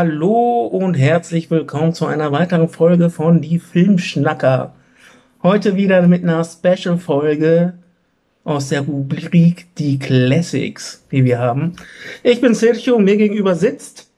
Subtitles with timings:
[0.00, 4.72] Hallo und herzlich willkommen zu einer weiteren Folge von Die Filmschnacker.
[5.42, 7.72] Heute wieder mit einer Special-Folge
[8.44, 11.72] aus der Rubrik Die Classics, die wir haben.
[12.22, 14.08] Ich bin Sergio und mir gegenüber sitzt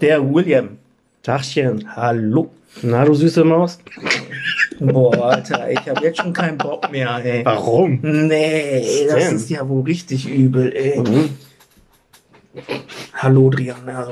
[0.00, 0.78] der William.
[1.22, 1.94] Tachchen.
[1.94, 2.50] Hallo.
[2.82, 3.78] Na, du süße Maus.
[4.80, 7.44] Boah, Alter, ich habe jetzt schon keinen Bock mehr, ey.
[7.44, 8.00] Warum?
[8.02, 10.98] Nee, das ist ja wohl richtig übel, ey.
[10.98, 11.30] Mhm.
[13.24, 14.06] Hallo, Driana.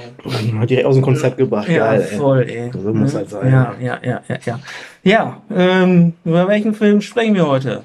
[0.59, 1.69] Hat direkt aus dem Konzept gebracht.
[1.69, 2.16] Ja, Geil, ey.
[2.16, 2.71] voll, ey.
[2.73, 3.52] So muss halt sein.
[3.52, 4.61] Ja, ja, ja, ja, ja.
[5.05, 7.83] Ja, ähm, über welchen Film sprechen wir heute?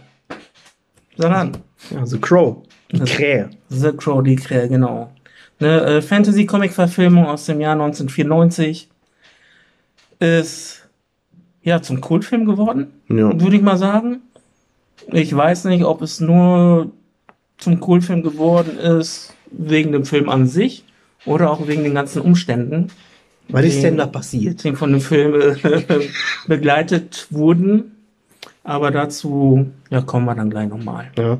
[1.17, 1.57] Sag an.
[1.91, 2.63] Ja, The Crow.
[2.91, 3.49] Die Krähe.
[3.69, 5.11] The Crow, die Krähe, genau.
[5.59, 8.87] Eine äh, Fantasy-Comic-Verfilmung aus dem Jahr 1994
[10.19, 10.87] ist
[11.61, 13.37] ja zum Kultfilm geworden, Ja.
[13.39, 14.21] würde ich mal sagen.
[15.11, 16.91] Ich weiß nicht, ob es nur
[17.57, 20.85] zum Kultfilm geworden ist wegen dem Film an sich
[21.27, 22.87] oder auch wegen den ganzen Umständen,
[23.49, 24.63] Was ist denn da passiert?
[24.63, 25.33] die von dem Film
[26.47, 27.91] begleitet wurden.
[28.63, 31.11] Aber dazu ja, kommen wir dann gleich nochmal.
[31.17, 31.37] Ja.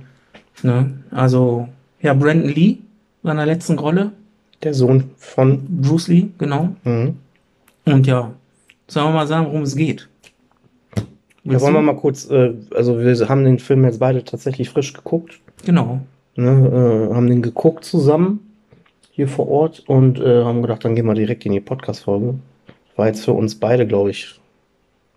[0.63, 0.93] Ne?
[1.11, 1.67] Also,
[2.02, 2.77] ja, Brandon Lee,
[3.23, 4.11] seiner letzten Rolle.
[4.63, 5.61] Der Sohn von.
[5.67, 6.75] Bruce Lee, genau.
[6.83, 7.17] Mhm.
[7.85, 8.31] Und ja,
[8.88, 10.08] sollen wir mal sagen, worum es geht?
[10.95, 11.03] Ja,
[11.43, 11.85] Willst wollen wir du?
[11.85, 15.39] mal kurz, äh, also wir haben den Film jetzt beide tatsächlich frisch geguckt.
[15.65, 16.02] Genau.
[16.35, 18.46] Ne, äh, haben den geguckt zusammen
[19.17, 22.35] hier vor Ort und äh, haben gedacht, dann gehen wir direkt in die Podcast-Folge.
[22.95, 24.39] War jetzt für uns beide, glaube ich,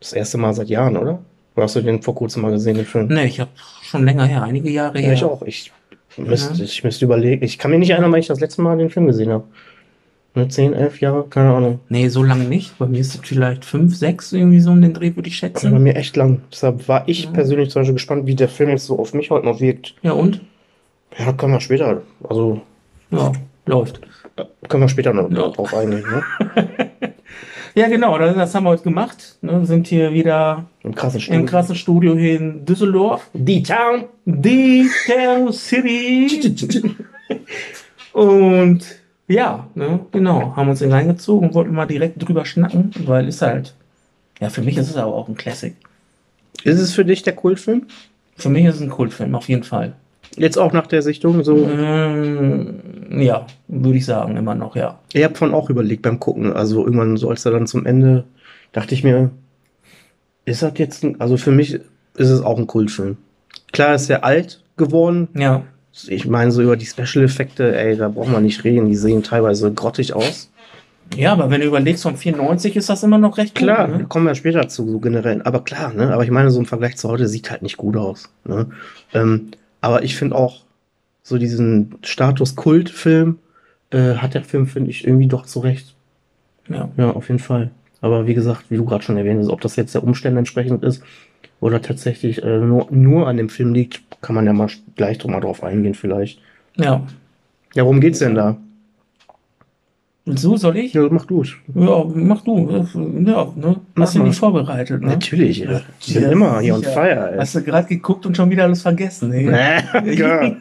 [0.00, 1.20] das erste Mal seit Jahren, oder?
[1.54, 3.08] Oder hast du den vor kurzem mal gesehen, den Film?
[3.08, 3.50] Ne, ich habe
[3.82, 5.08] schon länger her, einige Jahre her.
[5.08, 5.42] Ja, ich auch.
[5.42, 5.70] Ich
[6.16, 6.64] müsste, Ja.
[6.64, 7.44] ich müsste überlegen.
[7.44, 9.44] Ich kann mir nicht erinnern, wann ich das letzte Mal den Film gesehen habe.
[10.34, 11.80] Ne, 10, 11 Jahre, keine Ahnung.
[11.91, 12.78] Nee, so lange nicht.
[12.78, 15.50] Bei mir ist es vielleicht fünf, sechs irgendwie so um den Dreh, würde ich war
[15.50, 15.82] bei schätzen.
[15.82, 16.41] mir echt lang.
[16.50, 17.30] Deshalb war ich Ja.
[17.32, 19.94] persönlich zum Beispiel gespannt, wie der Film jetzt so auf mich heute noch wirkt.
[20.02, 20.41] Ja, und?
[21.19, 22.00] Ja, können wir später.
[22.26, 22.62] Also,
[23.10, 23.32] Ja,
[23.66, 24.00] läuft.
[24.69, 25.48] können wir später noch Ja.
[25.48, 26.04] drauf eingehen.
[26.10, 26.91] Ne?
[27.76, 29.37] Ja, genau, das, haben wir heute gemacht.
[29.43, 31.44] Ne, sind hier wieder Im krassen im Studio.
[31.47, 33.31] krassen Studio hier in Düsseldorf.
[33.32, 34.06] Die Town.
[34.25, 36.66] Die Town City.
[38.12, 38.81] Und
[39.28, 43.43] ja, ne, genau, haben uns den reingezogen und wollten mal direkt drüber schnacken, weil ist
[43.43, 43.75] halt,
[44.41, 45.75] ja, für mich ist es aber auch ein Classic.
[46.65, 47.87] Ist es für dich der Kultfilm?
[48.37, 49.93] Für mich ist es ein Kultfilm, auf jeden Fall.
[50.36, 51.68] Jetzt auch nach der Sichtung so.
[51.68, 52.74] Ähm,
[53.10, 54.98] ja, würde ich sagen, immer noch, ja.
[55.12, 56.52] Ich habe von auch überlegt beim Gucken.
[56.52, 58.24] Also irgendwann so als er dann zum Ende
[58.72, 59.30] dachte ich mir,
[60.44, 63.16] ist das jetzt ein, also für mich ist es auch ein Kultfilm.
[63.72, 65.28] Klar ist er alt geworden.
[65.34, 65.62] Ja,
[66.06, 68.86] Ich meine so über die Special Effekte, ey, da braucht man nicht reden.
[68.88, 70.50] Die sehen teilweise grottig aus.
[71.16, 74.06] ja, aber wenn du überlegst, von 94 ist das immer noch recht gut, Klar, ne?
[74.08, 75.42] kommen wir später zu, so generell.
[75.42, 76.12] Aber klar, ne?
[76.12, 78.30] Aber ich meine, so im Vergleich zu heute sieht halt nicht gut aus.
[78.44, 78.66] Ne?
[79.12, 80.62] Ähm, aber ich finde auch,
[81.22, 83.38] so diesen Status Kultfilm
[83.91, 85.94] äh, hat der Film, finde ich, irgendwie doch zurecht.
[86.68, 86.88] Ja.
[86.96, 87.70] Ja, auf jeden Fall.
[88.00, 90.82] Aber wie gesagt, wie du gerade schon erwähnt hast, ob das jetzt der Umstände entsprechend
[90.82, 91.02] ist
[91.60, 95.32] oder tatsächlich äh, nur, nur an dem Film liegt, kann man ja mal gleich drum
[95.32, 96.40] mal drauf eingehen vielleicht.
[96.76, 97.06] Ja.
[97.74, 98.56] Ja, worum geht's denn da?
[100.26, 100.92] So soll ich?
[100.92, 101.48] Ja, mach du es.
[101.75, 102.69] Ja, mach du.
[102.69, 103.76] Ja, ne?
[103.94, 105.08] Mach Hast du nicht vorbereitet, ne?
[105.08, 105.81] Natürlich, ja.
[106.00, 106.92] Ich bin Ja, immer hier on sicher.
[106.92, 107.38] fire, ey.
[107.38, 109.81] Hast du gerade geguckt und schon wieder alles vergessen, ja.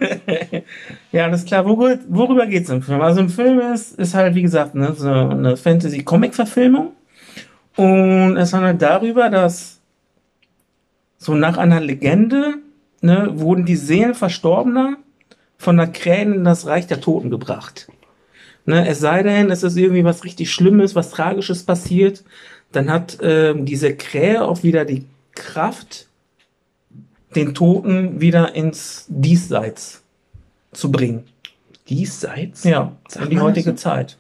[1.11, 1.65] ja, alles klar.
[1.65, 3.01] Worüber, worüber geht's im Film?
[3.01, 6.93] Also im Film ist, ist halt, wie gesagt, ne, so eine Fantasy-Comic-Verfilmung.
[7.75, 9.79] Und es handelt darüber, dass
[11.17, 12.55] so nach einer Legende
[13.01, 14.95] ne, wurden die Seelen Verstorbener
[15.57, 17.87] von der Krähen in das Reich der Toten gebracht.
[18.69, 22.23] Ne, es sei denn, es ist irgendwie was richtig Schlimmes, was Tragisches passiert,
[22.71, 26.05] dann hat ähm, diese Krähe auch wieder die Kraft,
[27.35, 30.03] den Toten wieder ins Diesseits
[30.71, 31.23] zu bringen.
[31.87, 32.63] Diesseits?
[32.63, 33.75] Ja, Sagt in die heutige so?
[33.75, 34.17] Zeit.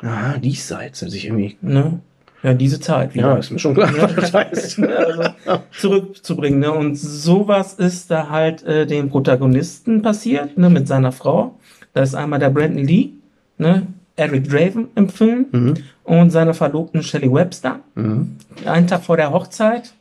[0.00, 1.02] Ah, diesseits.
[1.02, 1.56] Hört sich irgendwie.
[1.60, 1.98] Ne?
[2.44, 4.78] Ja, diese Zeit Ja, ist mir schon klar, was das heißt.
[4.80, 5.30] also,
[5.76, 6.60] zurückzubringen.
[6.60, 6.70] Ne?
[6.70, 11.58] Und sowas ist da halt äh, dem Protagonisten passiert, ne, mit seiner Frau.
[11.94, 13.14] Da ist einmal der Brandon Lee,
[13.58, 15.74] ne, Eric Draven im Film Mhm.
[16.04, 17.80] und seine Verlobten Shelley Webster.
[17.94, 18.36] Mhm.
[18.64, 19.92] Einen Tag vor der Hochzeit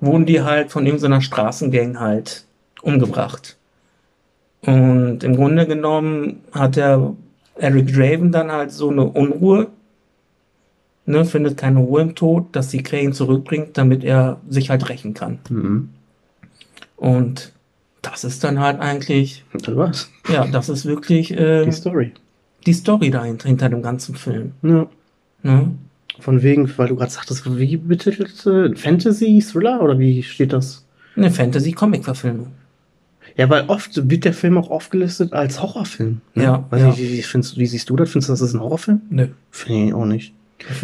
[0.00, 2.44] wurden die halt von irgendeiner Straßengang halt
[2.82, 3.56] umgebracht.
[4.62, 7.12] Und im Grunde genommen hat der
[7.56, 9.68] Eric Draven dann halt so eine Unruhe,
[11.06, 15.14] ne, findet keine Ruhe im Tod, dass die Krähen zurückbringt, damit er sich halt rächen
[15.14, 15.38] kann.
[15.48, 15.88] Mhm.
[16.96, 17.52] Und
[18.02, 20.10] das ist dann halt eigentlich, war's.
[20.28, 22.12] ja, das ist wirklich äh, Die Story.
[22.66, 24.52] Die Story dahinter, hinter dem ganzen Film.
[24.62, 24.86] Ja.
[25.42, 25.70] Ne?
[26.18, 30.84] Von wegen, weil du gerade sagtest, wie betitelt äh, Fantasy, Thriller oder wie steht das?
[31.14, 32.48] Eine Fantasy-Comic-Verfilmung.
[33.36, 36.20] Ja, weil oft wird der Film auch aufgelistet als Horrorfilm.
[36.34, 36.42] Ne?
[36.44, 36.86] Ja, Weiß ja.
[36.88, 38.10] nicht, wie, wie, findest, wie siehst du das?
[38.10, 39.02] Findest du, das ist ein Horrorfilm?
[39.10, 39.28] Nö.
[39.50, 40.32] Finde ich auch nicht.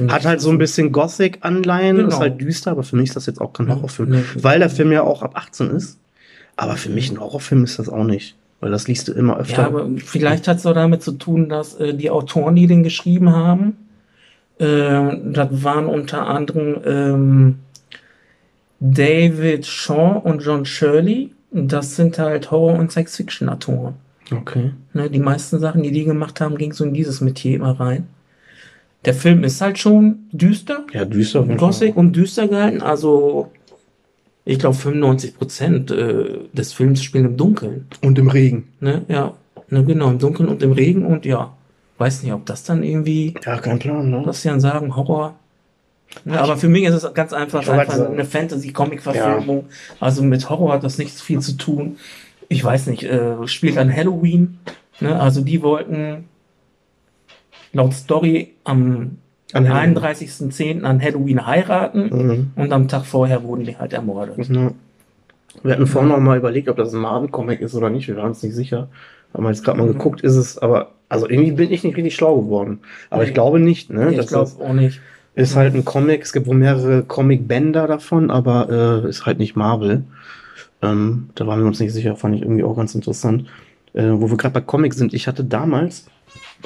[0.09, 2.09] Hat halt so ein bisschen Gothic-Anleihen, Genau.
[2.09, 4.11] ist halt düster, aber für mich ist das jetzt auch kein Horrorfilm.
[4.11, 4.23] nee.
[4.35, 5.99] Weil der Film ja auch ab 18 ist.
[6.57, 8.37] Aber für mich ein Horrorfilm ist das auch nicht.
[8.63, 9.63] Weil das liest du immer öfter.
[9.63, 12.85] Ja, aber vielleicht hat es auch damit zu tun, dass äh, die Autoren, die den
[12.85, 13.77] geschrieben haben,
[14.59, 17.59] äh, das waren unter anderem ähm,
[18.79, 21.33] David Shaw und John Shirley.
[21.51, 23.95] Das sind halt Horror- und Science-Fiction-Autoren.
[24.31, 24.71] okay.
[24.95, 28.07] Ne, die meisten Sachen, die die gemacht haben, ging so in dieses Metier immer rein.
[29.05, 31.43] Der Film ist halt schon düster, Ja, düster.
[31.43, 32.81] Gothic und düster gehalten.
[32.81, 33.51] Also,
[34.45, 37.87] ich glaube, 95 Prozent äh, des Films spielen im Dunkeln.
[38.03, 38.69] Und im Regen.
[38.81, 39.35] Ne, ja,
[39.69, 41.53] ne, genau, im Dunkeln und im Regen und ja,
[41.99, 44.23] weiß nicht, ob das dann irgendwie, Ja, kein Plan, ne?
[44.25, 45.35] was sie dann sagen, Horror.
[46.25, 49.67] Ne, aber für mich ist es ganz einfach, einfach sagen- eine Fantasy-Comic-Verfilmung.
[50.01, 51.97] Also mit Horror hat das nichts viel zu tun.
[52.49, 54.59] Ich weiß nicht, äh, spielt an Halloween.
[55.01, 56.25] Ne, also die wollten
[57.73, 59.19] laut Story am
[59.55, 59.99] Halloween.
[59.99, 60.83] 31.10.
[60.85, 62.51] an Halloween heiraten Mhm.
[62.57, 64.37] und am Tag vorher wurden die halt ermordet.
[64.49, 64.71] Ja.
[65.63, 68.09] Wir hatten vorhin noch mal überlegt, ob das ein Marvel-Comic ist oder nicht.
[68.09, 68.89] Wir waren uns nicht sicher.
[69.35, 69.93] Haben wir jetzt gerade mal Mhm.
[69.93, 72.81] geguckt, ist es, aber, also irgendwie bin ich nicht richtig schlau geworden.
[73.11, 73.29] Aber Nee.
[73.29, 74.11] ich glaube nicht, ne?
[74.11, 75.01] ich Das glaube auch nicht.
[75.35, 76.23] ist halt ein Comic.
[76.23, 80.05] Es gibt wohl mehrere Comic-Bänder davon, aber äh, ist halt nicht Marvel.
[80.83, 83.47] Ähm, da waren wir uns nicht sicher, fand ich irgendwie auch ganz interessant.
[83.95, 86.07] Äh, wo wir gerade bei Comics sind, ich hatte damals,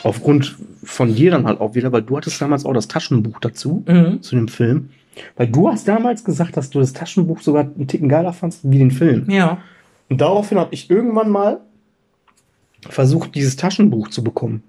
[0.03, 3.85] aufgrund von dir dann halt auch wieder, weil du hattest damals auch das Taschenbuch dazu,
[3.87, 4.23] Mhm.
[4.23, 4.91] zu dem Film.
[5.37, 8.79] Weil du hast damals gesagt, dass du das Taschenbuch sogar einen Ticken geiler fandst wie
[8.79, 9.31] den Film.
[9.31, 9.59] Ja.
[10.11, 11.61] Und daraufhin habe ich irgendwann mal
[12.89, 14.63] versucht, dieses Taschenbuch zu bekommen.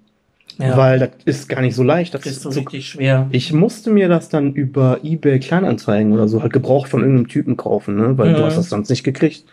[0.58, 0.76] ja.
[0.78, 2.14] Weil das ist gar nicht so leicht.
[2.14, 3.28] Das Das ist so richtig schwer.
[3.32, 7.58] ich musste mir das dann über eBay Kleinanzeigen oder so halt gebraucht von irgendeinem Typen
[7.58, 8.18] kaufen, ne?
[8.18, 8.36] weil Mhm.
[8.38, 9.44] du hast das sonst nicht gekriegt.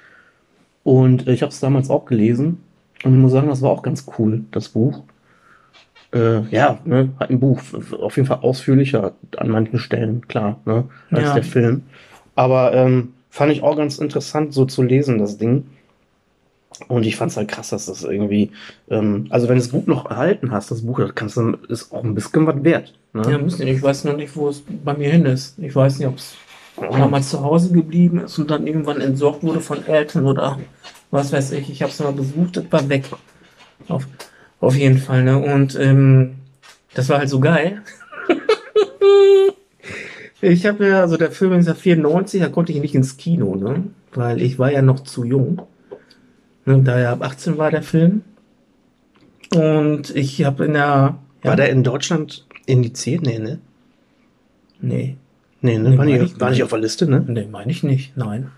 [0.84, 2.58] Und ich habe es damals auch gelesen
[3.04, 5.02] und ich muss sagen, das war auch ganz cool, das Buch.
[6.14, 7.60] Äh, ja, ne, halt ein Buch,
[8.00, 11.34] auf jeden Fall ausführlicher an manchen Stellen, klar, ne, als Ja.
[11.34, 11.82] der Film.
[12.36, 15.66] Aber ähm, fand ich auch ganz interessant, so zu lesen, das Ding.
[16.88, 18.50] Und ich fand es halt krass, dass das irgendwie,
[18.90, 21.92] ähm, also wenn du es gut noch erhalten hast, das Buch, das kannst du, ist
[21.92, 22.94] auch ein bisschen was wert.
[23.12, 23.22] Ne?
[23.30, 25.58] Ja, müssen ich weiß noch nicht, wo es bei mir hin ist.
[25.58, 26.34] Ich weiß nicht, ob es
[26.76, 30.58] damals zu Hause geblieben ist und dann irgendwann entsorgt wurde von Eltern oder
[31.12, 31.70] was weiß ich.
[31.70, 33.04] Ich habe es mal besucht, das war weg.
[33.88, 34.06] Auf,
[34.64, 35.38] auf jeden Fall, ne?
[35.38, 36.36] Und ähm,
[36.94, 37.82] das war halt so geil.
[40.40, 43.56] ich habe ja, also der Film ist ja 94, da konnte ich nicht ins Kino,
[43.56, 43.84] ne?
[44.12, 45.62] Weil ich war ja noch zu jung.
[46.64, 46.82] Ne?
[46.82, 48.22] Da ja ab 18 war der Film.
[49.54, 51.18] Und ich habe in der.
[51.42, 53.22] Ja, War der in Deutschland indiziert?
[53.22, 53.58] Nee, ne?
[54.80, 55.16] Nee.
[55.60, 55.90] Nee, ne?
[55.90, 56.62] Nee, war, nicht, ich war nicht.
[56.62, 57.24] auf der Liste, ne?
[57.26, 58.16] Nee, meine ich nicht.
[58.16, 58.50] Nein.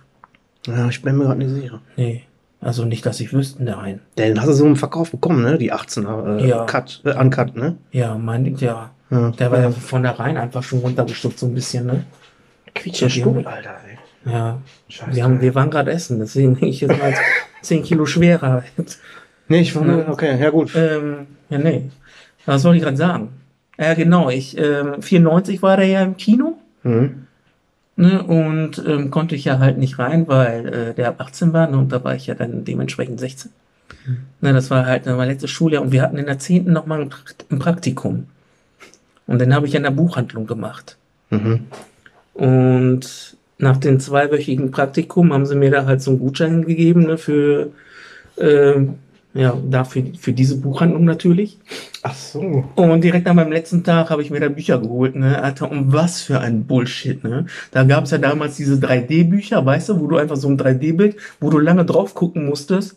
[0.67, 1.81] Ja, ich bin mir gerade nicht sicher.
[1.97, 2.23] Nee.
[2.61, 4.00] Also nicht, dass ich wüsste, nein.
[4.19, 5.58] Den hast du so im Verkauf bekommen, ne?
[5.58, 6.64] Die 18er äh, Ja.
[6.64, 7.76] Cut, äh, Uncut, ne?
[7.93, 8.91] Ja, meine ich, ja.
[9.11, 9.31] Ja.
[9.31, 12.05] Der war ja von der Reihen einfach schon runtergestuft, so ein bisschen, ne?
[12.75, 14.32] Quietscher Stuhl, Alter, ey.
[14.32, 14.58] Ja.
[14.88, 15.15] Scheiße.
[15.15, 17.15] Wir, haben, wir waren gerade essen, deswegen bin ich jetzt mal
[17.63, 18.65] 10 Kilo schwerer.
[19.48, 20.06] Nee, ich war, Ne?
[20.08, 20.72] okay, ja gut.
[20.75, 21.91] ähm, ja, nee.
[22.46, 23.29] Was soll ich gerade sagen?
[23.79, 24.31] Ja, genau.
[24.31, 26.56] Ich, ähm, 94 war der ja im Kino.
[26.82, 27.25] Mhm.
[27.98, 31.67] Ne, und ähm, konnte ich ja halt nicht rein, weil äh, der ab 18 war
[31.67, 33.50] ne, und da war ich ja dann dementsprechend 16.
[34.41, 36.70] Ne, das war halt mein letztes Schuljahr und wir hatten in der 10.
[36.70, 37.10] nochmal ein,
[37.50, 38.26] ein Praktikum.
[39.26, 40.98] Und dann habe ich in der Buchhandlung gemacht.
[41.31, 41.60] Mhm.
[42.34, 47.17] Und nach dem zweiwöchigen Praktikum haben sie mir da halt so einen Gutschein gegeben ne,
[47.17, 47.70] für,
[48.38, 48.98] ähm,
[49.36, 51.58] ja, dafür, für diese Buchhandlung natürlich.
[52.02, 52.64] Ach so.
[52.74, 55.43] Und direkt an meinem letzten Tag habe ich mir da Bücher geholt, ne?
[55.43, 57.46] Alter, um was für ein Bullshit, ne?
[57.70, 61.16] Da gab es ja damals diese 3D-Bücher, weißt du, wo du einfach so ein 3D-Bild,
[61.40, 62.96] wo du lange drauf gucken musstest.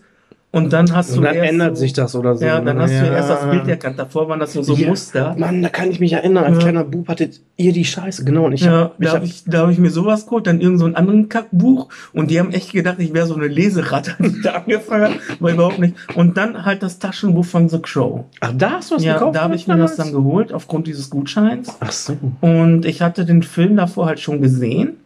[0.51, 2.43] Und dann hast Und du dann erst ändert so, sich das oder so.
[2.43, 2.81] Ja, dann ne?
[2.83, 3.13] hast du Ja.
[3.13, 3.99] erst das Bild erkannt.
[3.99, 4.87] Davor waren das so, so Ja.
[4.89, 5.35] Muster.
[5.37, 6.63] Mann, da kann ich mich erinnern, als Ja.
[6.63, 8.45] kleiner Bub hattet ihr die Scheiße, genau.
[8.45, 10.47] Und ich Ja, hab, ich da hab, habe ich, da hab ich mir sowas geholt,
[10.47, 13.45] dann irgend so ein anderen Kackbuch und die haben echt gedacht, ich wäre so eine
[13.47, 15.93] Leseratte, als ich da angefangen habe, war überhaupt nicht.
[16.15, 18.21] Und dann halt das Taschenbuch von The Crow.
[18.39, 19.35] Ach, da hast du was Ja, gekauft?
[19.35, 21.77] da habe ich mir das dann geholt, aufgrund dieses Gutscheins.
[21.79, 22.17] Ach so.
[22.41, 24.97] Und ich hatte den Film davor halt schon gesehen.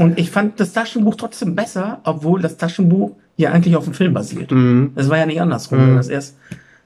[0.00, 4.14] Und ich fand das Taschenbuch trotzdem besser, obwohl das Taschenbuch ja eigentlich auf dem Film
[4.14, 4.50] basiert.
[4.50, 4.92] Mhm.
[4.96, 5.92] Es war ja nicht andersrum.
[5.92, 5.96] Mhm.
[5.96, 6.36] Das erst,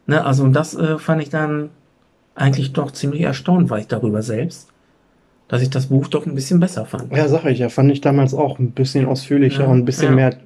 [0.06, 1.70] ne, also und das äh, fand ich dann
[2.34, 4.68] eigentlich doch ziemlich erstaunt, war ich darüber selbst,
[5.48, 7.12] dass ich das Buch doch ein bisschen besser fand.
[7.14, 10.10] Ja, sag ich ja, fand ich damals auch ein bisschen ausführlicher Ja, und ein bisschen
[10.10, 10.14] ja.
[10.16, 10.36] mehr,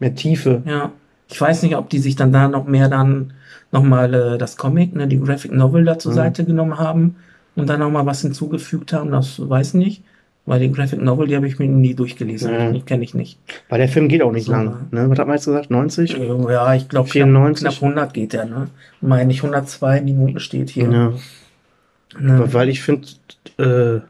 [0.00, 0.62] mehr Tiefe.
[0.66, 0.92] Ja.
[1.28, 3.32] Ich weiß nicht, ob die sich dann da noch mehr dann
[3.72, 6.16] nochmal äh, das Comic, ne, die Graphic Novel da zur Mhm.
[6.16, 7.16] Seite genommen haben
[7.56, 10.02] und dann nochmal was hinzugefügt haben, das weiß ich nicht.
[10.46, 12.52] Weil die Graphic Novel, die habe ich mir nie durchgelesen.
[12.52, 12.70] Ja.
[12.70, 13.38] Die kenne ich nicht.
[13.68, 14.52] Weil der Film geht auch nicht So.
[14.52, 14.86] lang.
[14.92, 15.10] Ne?
[15.10, 15.70] Was hat man jetzt gesagt?
[15.70, 16.12] 90?
[16.48, 17.66] Ja, ich glaube, knapp, 94?
[17.68, 18.68] knapp 100 geht der, ne?
[19.00, 20.84] Meine ich, 102 Minuten steht hier.
[20.90, 21.12] Ja.
[22.18, 22.52] Ne?
[22.52, 23.08] Weil ich finde,
[23.58, 24.00] äh,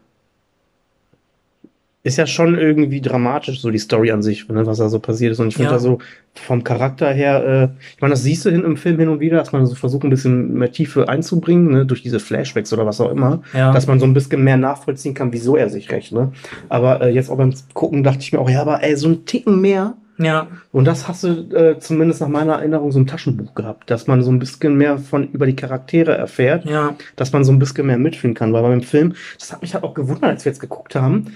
[2.07, 5.33] ist ja schon irgendwie dramatisch, so die Story an sich, ne, was da so passiert
[5.33, 5.41] ist.
[5.41, 5.75] Und ich finde Ja.
[5.75, 5.99] da so
[6.35, 7.45] vom Charakter her,
[7.75, 9.75] äh, ich meine, das siehst du hin im Film hin und wieder, dass man so
[9.75, 13.73] versucht, ein bisschen mehr Tiefe einzubringen, ne, durch diese Flashbacks oder was auch immer, Ja.
[13.73, 16.13] dass man so ein bisschen mehr nachvollziehen kann, wieso er sich rächt.
[16.13, 16.33] Ne?
[16.69, 19.25] Aber äh, jetzt auch beim Gucken dachte ich mir auch, ja, aber ey, so ein
[19.27, 19.95] Ticken mehr.
[20.19, 24.07] Ja, Und das hast du äh, zumindest nach meiner Erinnerung so ein Taschenbuch gehabt, dass
[24.07, 27.59] man so ein bisschen mehr von über die Charaktere erfährt ja, dass man so ein
[27.59, 28.51] bisschen mehr mitfühlen kann.
[28.55, 31.27] Weil beim Film, das hat mich halt auch gewundert, als wir jetzt geguckt haben.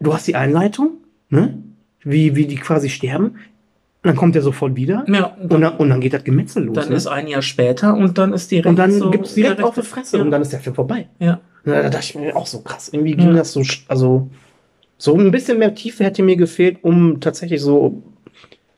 [0.00, 0.98] Du hast die Einleitung,
[1.30, 1.58] ne?
[2.02, 3.24] Wie, wie die quasi sterben.
[3.26, 5.04] Und dann kommt er sofort wieder.
[5.08, 5.36] ja.
[5.48, 6.74] Und dann, und dann geht das Gemetzel los.
[6.76, 6.94] Dann ne?
[6.96, 9.82] ist ein Jahr später und dann ist direkt und dann so gibt's direkt auf die
[9.82, 10.22] Fresse Ja.
[10.22, 11.08] und dann ist der Film vorbei.
[11.18, 12.90] Ja, Und da dachte ich mir auch so krass.
[12.92, 13.34] Irgendwie ging Ja.
[13.34, 14.28] das so, also,
[14.98, 18.02] so ein bisschen mehr Tiefe hätte mir gefehlt, um tatsächlich so,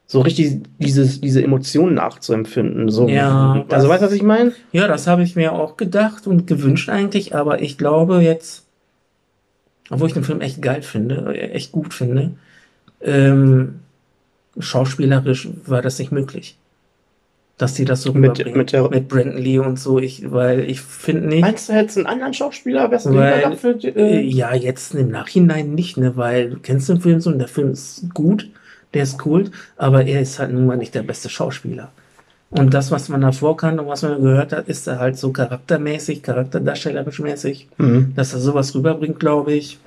[0.06, 2.88] so richtig dieses, diese Emotionen nachzuempfinden.
[2.88, 4.52] So, Ja, das- also weißt du, was ich meine?
[4.72, 8.64] ja, das habe ich mir auch gedacht und gewünscht eigentlich, aber ich glaube jetzt,
[9.90, 12.32] obwohl ich den Film echt geil finde, äh, echt gut finde,
[13.00, 13.80] ähm,
[14.58, 16.56] schauspielerisch war das nicht möglich.
[17.58, 20.80] Dass die das so Mit- mit der- mit Brandon Lee und so, ich, weil ich
[20.80, 22.86] finde nicht, Meinst du jetzt einen anderen Schauspieler?
[22.88, 23.76] Du Weil- dafür?
[23.82, 27.38] Äh, Äh, ja, jetzt im Nachhinein nicht, ne, weil du kennst den Film so und
[27.40, 28.48] der Film ist gut,
[28.94, 31.90] der ist cool, aber er ist halt nun mal nicht der beste Schauspieler.
[32.50, 35.32] Und das, was man davor kann und was man gehört hat, ist er halt so
[35.32, 38.12] charaktermäßig, charakterdarstellerisch mäßig, mhm.
[38.16, 39.78] dass er sowas rüberbringt, glaube ich.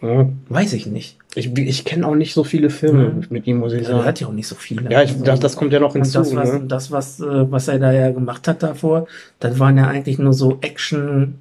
[0.00, 0.26] Ja.
[0.48, 1.18] Weiß ich nicht.
[1.34, 3.24] Ich, ich kenne auch nicht so viele Filme Mhm.
[3.30, 4.04] mit ihm, muss ich Er sagen.
[4.04, 4.90] hat ja auch nicht so viele.
[4.90, 6.18] Ja, ich, das, das kommt ja noch und hinzu.
[6.20, 6.60] das, was, ne?
[6.66, 9.06] das was, was er da ja gemacht hat davor,
[9.40, 11.34] das waren ja eigentlich nur so Action,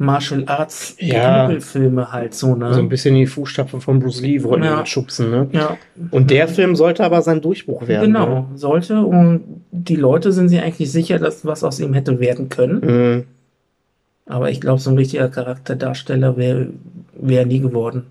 [0.00, 1.44] Martial Arts, Ja.
[1.44, 2.72] Knüppelfilme halt so, ne?
[2.72, 4.86] So ein bisschen die Fußstapfen von Bruce Lee wollten Ja.
[4.86, 5.30] schubsen.
[5.30, 5.48] Ne?
[5.52, 5.76] ja,
[6.10, 8.06] Und der Film sollte aber sein Durchbruch werden.
[8.14, 9.00] Genau, sollte.
[9.02, 12.80] Und die Leute sind sich eigentlich sicher, dass was aus ihm hätte werden können.
[12.80, 12.92] Ne?
[12.92, 13.24] Mhm.
[14.32, 16.68] Aber ich glaube, so ein richtiger Charakterdarsteller wäre
[17.14, 18.04] wär nie geworden.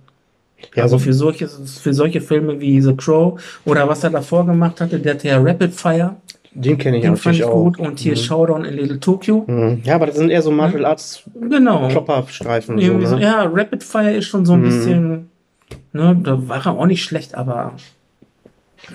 [0.76, 4.46] Ja, also so für solche, für solche Filme wie The Crow oder was er davor
[4.46, 6.18] gemacht hatte, der hatte ja Rapid Fire,
[6.62, 7.64] den kenne ich den fand natürlich ich auch.
[7.64, 7.80] gut.
[7.80, 8.18] Und hier Mhm.
[8.18, 9.44] Showdown in Little Tokyo.
[9.48, 9.82] Mhm.
[9.84, 11.88] Ja, aber das sind eher so Martial Arts Genau.
[11.90, 12.80] Klopperstreifen.
[12.80, 13.22] So, ne?
[13.22, 14.64] ja, Rapid Fire ist schon so ein Mhm.
[14.66, 15.30] bisschen,
[15.94, 17.74] ne, da war er auch nicht schlecht, aber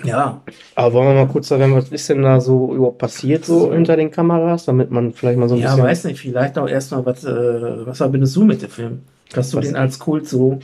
[0.03, 0.41] ja,
[0.75, 3.95] Aber wollen wir mal kurz sagen, was ist denn da so überhaupt passiert so hinter
[3.95, 5.83] den Kameras, damit man vielleicht mal so ein Ja, bisschen.
[5.85, 8.99] weiß nicht, vielleicht auch erstmal, was, äh, was verbindest du mit dem Film?
[9.33, 9.65] Dass du Was?
[9.65, 10.59] den als Kult so,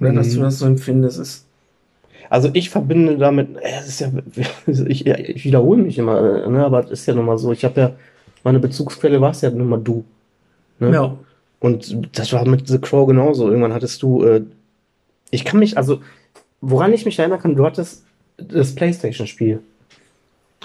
[0.00, 0.34] oder dass Mhm.
[0.34, 1.43] du das so empfindest, ist.
[2.30, 4.10] Also ich verbinde damit, äh, es ist ja,
[4.86, 7.80] ich, ich wiederhole mich immer, ne, aber es ist ja nun mal so, ich habe
[7.80, 7.92] ja,
[8.42, 10.04] meine Bezugsquelle war es ja nun mal du.
[10.78, 10.92] Ne?
[10.92, 11.16] Ja.
[11.60, 13.48] Und das war mit The Crow genauso.
[13.48, 14.42] Irgendwann hattest du, äh,
[15.30, 16.00] ich kann mich, also,
[16.60, 18.04] woran ich mich erinnern kann, du hattest
[18.36, 19.60] das Playstation-Spiel.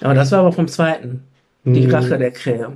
[0.01, 1.23] Aber das war aber vom zweiten.
[1.65, 1.85] Die.
[1.85, 2.73] Rache der Krähe.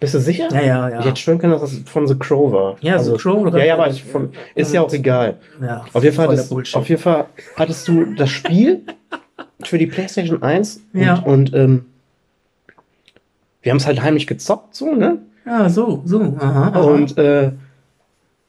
[0.00, 0.48] Bist du sicher?
[0.52, 1.00] Ja, ja, ja.
[1.00, 2.76] Ich hätte schwören können, dass das von The Crow war.
[2.80, 5.38] Ja, The Crow, Ja, ja, aber ich von, ist ja auch egal.
[5.62, 8.82] ja, Auf jeden, Fall hattest, auf jeden Fall hattest du das Spiel
[9.62, 11.14] für die PlayStation 1 und, Ja.
[11.20, 11.86] und ähm,
[13.62, 15.18] wir haben es halt heimlich gezockt, so, ne?
[15.46, 16.20] ja, so, so.
[16.38, 16.80] Aha, aha.
[16.80, 17.52] Und, äh,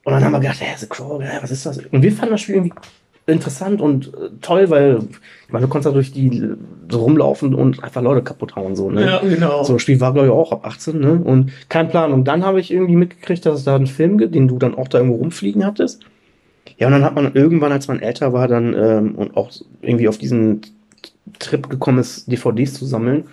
[0.03, 1.77] und dann haben wir gedacht, hä, The Crow, was ist das?
[1.77, 2.73] Und wir fanden das Spiel irgendwie
[3.27, 4.99] interessant und äh, toll, weil,
[5.47, 6.47] ich meine, du konntest da durch die
[6.89, 9.05] so rumlaufen und einfach Leute kaputt hauen, so, ne?
[9.05, 9.63] ja, genau.
[9.63, 11.13] So, das Spiel war, glaube ich, auch ab 18, ne?
[11.23, 12.11] Und kein Plan.
[12.13, 14.75] Und dann habe ich irgendwie mitgekriegt, dass es da einen Film gibt, den du dann
[14.75, 16.03] auch da irgendwo rumfliegen hattest.
[16.77, 19.51] Ja, und dann hat man irgendwann, als man älter war, dann ähm, und auch
[19.81, 20.61] irgendwie auf diesen
[21.39, 23.25] Trip gekommen ist, DVDs zu sammeln,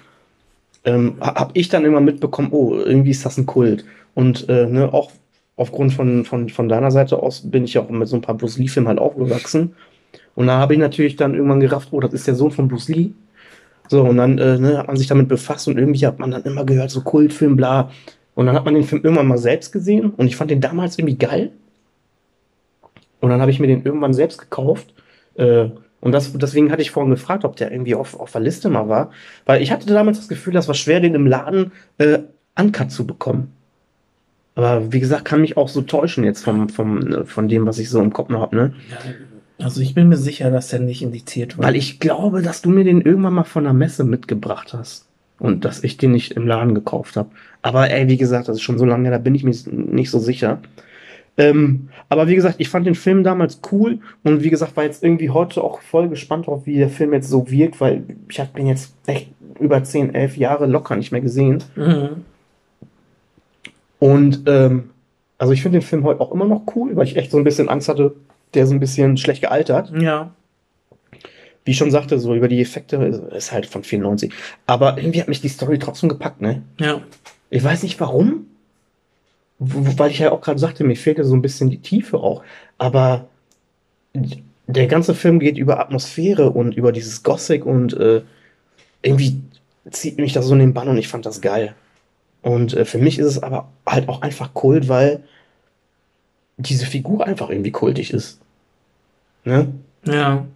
[0.85, 3.85] ähm, habe ich dann immer mitbekommen, oh, irgendwie ist das ein Kult.
[4.15, 5.11] Und äh, ne, auch
[5.57, 8.37] aufgrund von, von, von deiner Seite aus bin ich ja auch mit so ein paar
[8.37, 9.75] Bruce Lee-Filmen halt aufgewachsen.
[10.35, 12.89] Und da habe ich natürlich dann irgendwann gerafft, oh, das ist der Sohn von Bruce
[12.89, 13.11] Lee.
[13.89, 16.45] So, und dann äh, ne, hat man sich damit befasst und irgendwie hat man dann
[16.45, 17.91] immer gehört, so Kultfilm, bla.
[18.35, 20.99] Und dann hat man den Film irgendwann mal selbst gesehen und ich fand den damals
[20.99, 21.53] irgendwie geil.
[23.21, 24.95] Und dann habe ich mir den irgendwann selbst gekauft.
[25.35, 25.69] Äh,
[26.01, 28.89] und das, deswegen hatte ich vorhin gefragt, ob der irgendwie auf, auf der Liste mal
[28.89, 29.11] war.
[29.45, 32.21] Weil ich hatte damals das Gefühl, das war schwer, den im Laden äh,
[32.59, 33.53] uncut zu bekommen.
[34.55, 37.79] Aber wie gesagt, kann mich auch so täuschen jetzt vom, vom, äh, von dem, was
[37.79, 38.73] ich so im Kopf noch habe, ne?
[39.59, 41.67] Also ich bin mir sicher, dass der nicht indiziert war.
[41.67, 45.07] Weil ich glaube, dass du mir den irgendwann mal von der Messe mitgebracht hast.
[45.39, 47.31] Und dass ich den nicht im Laden gekauft habe.
[47.63, 50.19] Aber ey, wie gesagt, das ist schon so lange, da bin ich mir nicht so
[50.19, 50.61] sicher.
[51.37, 55.03] Ähm, aber wie gesagt, ich fand den Film damals cool und wie gesagt, war jetzt
[55.03, 58.51] irgendwie heute auch voll gespannt drauf, wie der Film jetzt so wirkt, weil ich habe
[58.57, 61.63] den jetzt echt über 10, 11 Jahre locker nicht mehr gesehen.
[61.75, 62.25] Mhm.
[64.03, 64.91] Und ähm,
[65.39, 67.45] also ich finde den Film heute auch immer noch cool, weil ich echt so ein
[67.45, 68.17] bisschen Angst hatte,
[68.53, 69.93] der so ein bisschen schlecht gealtert.
[69.97, 70.35] Ja.
[71.65, 74.33] Wie ich schon sagte, so über die Effekte ist halt von 94.
[74.67, 76.63] Aber irgendwie hat mich die Story trotzdem gepackt, ne?
[76.81, 77.01] Ja.
[77.49, 78.47] Ich weiß nicht warum.
[79.61, 82.43] Weil ich ja auch gerade sagte, mir fehlte so ein bisschen die Tiefe auch.
[82.79, 83.29] Aber
[84.67, 88.23] der ganze Film geht über Atmosphäre und über dieses Gothic und äh,
[89.01, 89.41] irgendwie
[89.93, 91.77] zieht mich das so in den Bann und ich fand das geil.
[92.43, 95.23] Und äh, für mich ist es aber halt auch einfach Kult, weil
[96.57, 98.41] diese Figur einfach irgendwie kultig ist.
[99.45, 99.69] Ne?
[100.07, 100.47] Ja.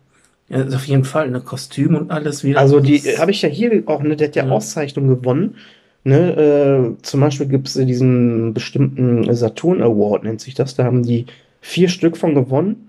[0.49, 2.61] Ja, ist auf jeden Fall, ne, Kostüm und alles wieder.
[2.61, 4.53] Also die habe ich ja hier auch, ne, der hat ja Ja.
[4.53, 5.57] Auszeichnung gewonnen.
[6.05, 10.77] Ne, äh, zum Beispiel gibt es diesen bestimmten Saturn Award, nennt sich das.
[10.77, 11.27] Da haben die
[11.61, 12.89] vier Stück von gewonnen.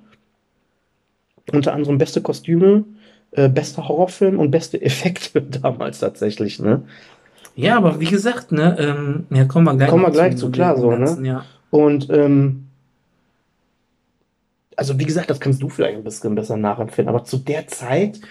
[1.52, 2.84] Unter anderem beste Kostüme,
[3.32, 6.84] äh, bester Horrorfilm und beste Effekte damals tatsächlich, ne?
[7.58, 10.78] Ja, aber wie gesagt, ne, ähm, ja, kommen wir gleich Kommen wir gleich zu, klar,
[10.78, 11.18] so, ne?
[11.24, 11.46] Ja.
[11.72, 12.68] Und ähm,
[14.76, 18.22] also wie gesagt, das kannst du vielleicht ein bisschen besser nachempfinden, aber zu der Zeit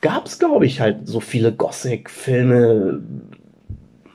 [0.00, 3.02] gab es, glaube ich, halt so viele Gothic-Filme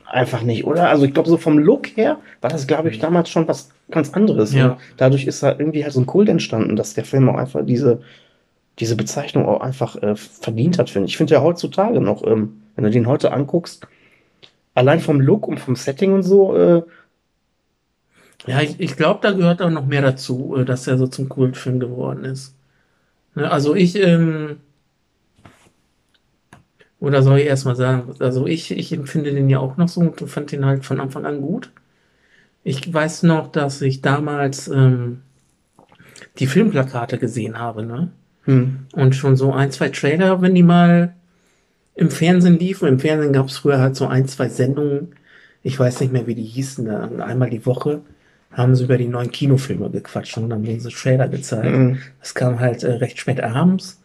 [0.06, 0.90] einfach nicht, oder?
[0.90, 4.14] Also ich glaube, so vom Look her war das, glaube ich, damals schon was ganz
[4.14, 4.52] anderes.
[4.52, 4.72] Ja.
[4.72, 7.64] Und dadurch ist da irgendwie halt so ein Kult entstanden, dass der Film auch einfach
[7.64, 8.02] diese,
[8.80, 11.14] diese Bezeichnung auch einfach äh, verdient hat, finde ich.
[11.14, 13.88] Ich finde ja heutzutage noch, ähm, wenn du den heute anguckst,
[14.76, 16.84] allein vom Look und vom Setting und so, äh,
[18.48, 21.30] Ja, ich, ich glaube, da gehört auch noch mehr dazu, äh, dass er so zum
[21.30, 22.56] Kultfilm geworden ist.
[23.36, 24.58] Ne, also ich, ähm,
[27.00, 30.02] oder soll ich erst mal sagen, also ich, ich empfinde den ja auch noch so
[30.02, 31.72] und fand den halt von Anfang an gut.
[32.64, 35.22] Ich weiß noch, dass ich damals ähm,
[36.40, 38.12] die Filmplakate gesehen habe, ne?
[38.44, 38.88] hm.
[38.94, 41.16] Und schon so ein, zwei Trailer, wenn die mal
[41.96, 42.88] im Fernsehen liefen.
[42.88, 45.16] Im Fernsehen gab es früher halt so ein, zwei Sendungen.
[45.64, 46.86] Ich weiß nicht mehr, wie die hießen.
[46.86, 48.02] Da, einmal die Woche
[48.52, 51.76] haben sie über die neuen Kinofilme gequatscht und dann wurden sie Trailer gezeigt.
[51.76, 52.00] Mhm.
[52.20, 54.02] Das kam halt äh, recht spät abends.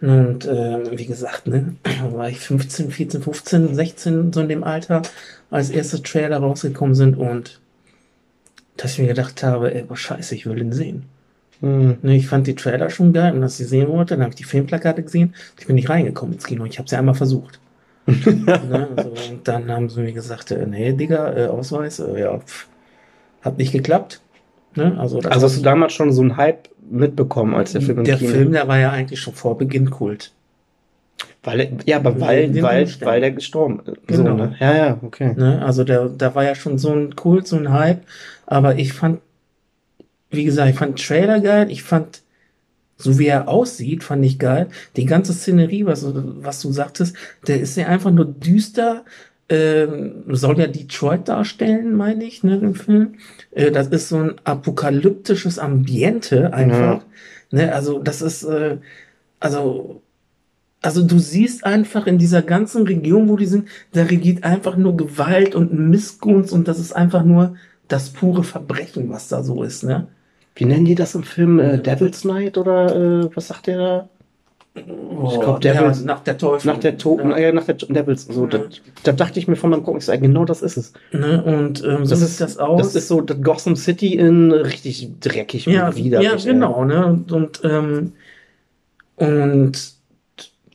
[0.00, 4.64] Und äh, wie gesagt, ne, da war ich 15, 14, 15, 16, so in dem
[4.64, 5.02] Alter,
[5.50, 7.60] als erste Trailer rausgekommen sind und
[8.76, 11.04] dass ich mir gedacht habe, ey, boah, scheiße, ich will den sehen.
[11.60, 11.98] Hm.
[12.02, 14.14] Ich fand die Trailer schon geil und dass ich sehen wollte.
[14.14, 15.34] Dann habe ich die Filmplakate gesehen.
[15.58, 16.64] Ich bin nicht reingekommen ins Kino.
[16.64, 17.60] Ich habe sie einmal versucht.
[18.06, 22.38] ne, also, und dann haben sie mir gesagt, äh, nee, Digga, äh, Ausweis, äh, ja,
[22.38, 22.66] pff,
[23.42, 24.20] hat nicht geklappt.
[24.74, 28.04] Ne, also Also hast du damals schon so einen Hype mitbekommen, als der Film im
[28.04, 28.30] der Kino?
[28.30, 30.32] Film, der war ja eigentlich schon vor Beginn Kult.
[31.42, 33.06] Weil, ja, aber weil, weil, Umständen.
[33.06, 34.06] weil der gestorben ist.
[34.06, 34.30] Genau.
[34.30, 34.56] So, ne?
[34.60, 35.34] Ja, ja, okay.
[35.36, 35.64] Ne?
[35.64, 38.02] Also der, da war ja schon so ein Kult, so ein Hype.
[38.46, 39.20] Aber ich fand,
[40.30, 41.70] wie gesagt, ich fand Trailer geil.
[41.70, 42.22] Ich fand,
[42.98, 44.68] so wie er aussieht, fand ich geil.
[44.96, 47.16] Die ganze Szenerie, was, du- was du sagtest,
[47.46, 49.04] der ist ja einfach nur düster.
[49.48, 53.16] Ähm, soll ja Detroit darstellen, meine ich, ne, im Film.
[53.52, 57.04] Äh, das ist so ein apokalyptisches Ambiente einfach.
[57.50, 58.78] Ne, also das ist, äh,
[59.40, 60.02] also
[60.82, 64.96] also du siehst einfach in dieser ganzen Region, wo die sind, da regiert einfach nur
[64.96, 67.56] Gewalt und Missgunst und das ist einfach nur
[67.88, 70.08] das pure Verbrechen, was da so ist, ne?
[70.60, 71.58] Wie nennen die das im Film?
[71.58, 72.94] Äh, Devil's Night oder
[73.24, 74.08] äh, was sagt der da?
[74.74, 74.84] Ich
[75.40, 76.70] glaub, der ja, nach der Teufel.
[76.70, 77.36] Nach der Toten, Ja.
[77.38, 78.26] äh, nach der Devil's.
[78.26, 78.58] So, Ja.
[78.58, 78.64] da,
[79.04, 80.92] da dachte ich mir von meinem Gucken, ich sage, genau das ist es.
[81.12, 81.42] Ne?
[81.42, 82.80] Und ähm, so Das sieht ist, das aus.
[82.82, 86.28] das ist so das Gotham City in richtig dreckig ja, und widerlich.
[86.30, 86.44] ja, ey.
[86.44, 87.06] genau, ne?
[87.06, 88.12] Und, und, ähm,
[89.16, 89.94] und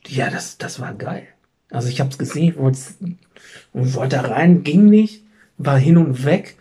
[0.08, 1.22] ja, das, das war geil.
[1.70, 2.78] Also ich habe es gesehen, wollte
[3.72, 5.22] wollte da rein, ging nicht,
[5.58, 6.56] war hin und weg.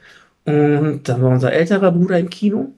[0.45, 2.69] Und dann war unser älterer Bruder im Kino.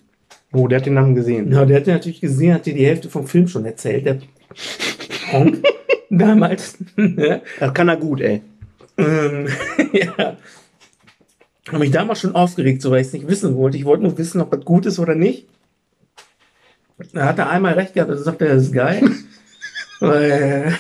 [0.54, 1.52] Oh, der hat den Namen gesehen.
[1.52, 4.20] Ja, der hat ja natürlich gesehen, hat dir die Hälfte vom Film schon erzählt, der
[5.32, 5.64] Honk.
[6.10, 6.78] Damals.
[6.96, 7.42] ne?
[7.60, 8.42] Das kann er gut, ey.
[8.98, 9.48] ähm,
[9.92, 10.38] ja.
[11.68, 13.78] Habe mich damals schon aufgeregt, so weil ich es nicht wissen wollte.
[13.78, 15.48] Ich wollte nur wissen, ob das gut ist oder nicht.
[17.12, 19.02] Da hat er einmal recht gehabt, also sagt er, das ist geil.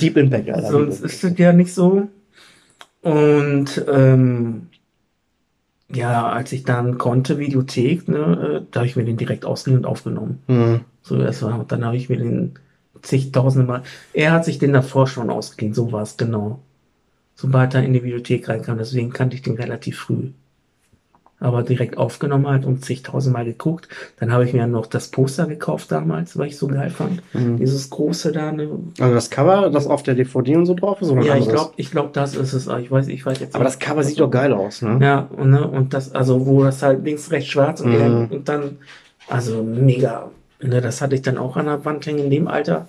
[0.00, 0.70] Deep Impact, Alter.
[0.70, 2.08] sonst ist das ja nicht so.
[3.00, 4.68] Und ähm,
[5.94, 9.84] ja, als ich dann konnte, Videothek, ne, äh, da habe ich mir den direkt ausgeliehen
[9.84, 10.42] und aufgenommen.
[10.46, 10.80] Hm.
[11.02, 12.54] So, das war, dann habe ich mir den
[13.02, 13.82] zigtausende Mal.
[14.12, 16.60] Er hat sich den davor schon ausgeliehen, so war es genau.
[17.34, 20.30] Sobald er in die Videothek reinkam, deswegen kannte ich den relativ früh.
[21.42, 23.88] Aber direkt aufgenommen halt und zigtausend Mal geguckt.
[24.20, 27.20] Dann habe ich mir noch das Poster gekauft damals, weil ich so geil fand.
[27.34, 27.56] Mhm.
[27.58, 28.68] Dieses große da, ne?
[29.00, 31.72] Also das Cover, das auf der DVD und so drauf ist, oder Ja, ich glaube,
[31.76, 32.68] ich glaub, das ist es.
[32.68, 34.98] Aber Ich weiß, ich weiß jetzt Aber das Cover sieht doch geil aus, ne?
[35.02, 38.26] Ja, und, ne, und das, also wo das halt links, rechts schwarz und, Mhm.
[38.30, 38.78] und dann,
[39.28, 40.30] also mega.
[40.62, 42.86] Ne, das hatte ich dann auch an der Wand hängen in dem Alter.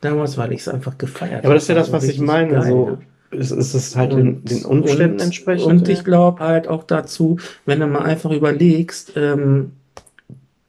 [0.00, 1.98] Damals, weil ich es einfach gefeiert Ja, aber das ist ja das, habe.
[1.98, 2.52] was ich meine.
[2.52, 2.98] geil, so, ne?
[3.34, 5.66] Ist, ist es halt den, den Umständen und, entsprechend.
[5.66, 9.72] Und ich glaube halt auch dazu, wenn du mal einfach überlegst, ähm,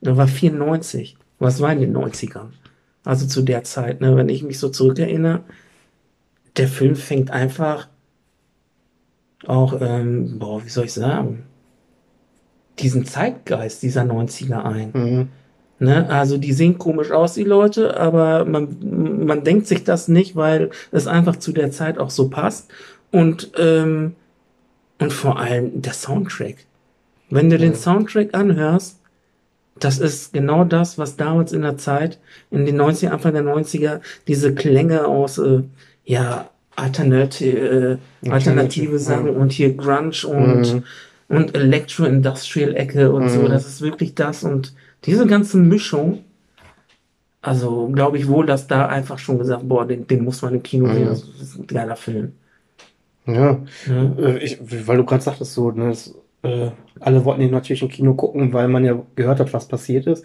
[0.02, 1.18] Da war 94.
[1.40, 2.50] Was war in den 90ern?
[3.04, 5.42] Also zu der Zeit, ne, wenn ich mich so zurückerinnere,
[6.58, 7.88] der Film fängt einfach
[9.46, 11.44] auch, ähm, boah, wie soll ich sagen,
[12.80, 14.92] diesen Zeitgeist dieser 90er ein.
[14.94, 15.28] Mhm.
[15.80, 16.10] Ne?
[16.10, 20.70] Also die sehen komisch aus, die Leute, aber man, man denkt sich das nicht, weil
[20.92, 22.70] es einfach zu der Zeit auch so passt.
[23.12, 24.16] Und, ähm,
[25.00, 26.56] und vor allem der Soundtrack.
[27.30, 27.76] Wenn du den Mhm.
[27.76, 29.00] Soundtrack anhörst,
[29.80, 32.20] das ist genau das, was damals in der Zeit,
[32.52, 35.64] in den 90er, Anfang der 90er, diese Klänge aus, äh,
[36.06, 39.32] ja, alternative, äh, alternative Sachen ja.
[39.34, 40.84] und hier Grunge und, Mhm.
[41.28, 43.50] und Electro-Industrial-Ecke und so, Mhm.
[43.50, 44.74] das ist wirklich das und
[45.06, 46.24] diese ganze Mischung,
[47.42, 50.64] also glaube ich wohl, dass da einfach schon gesagt, boah, den, den muss man im
[50.64, 51.10] Kino sehen, Mhm.
[51.10, 52.34] das ist ein geiler Film.
[53.28, 54.16] Ja, Ne?
[54.20, 56.14] äh, ich, weil du gerade sagtest, so, ne, das,
[56.44, 60.06] äh, alle wollten ihn natürlich im Kino gucken, weil man ja gehört hat, was passiert
[60.08, 60.24] ist.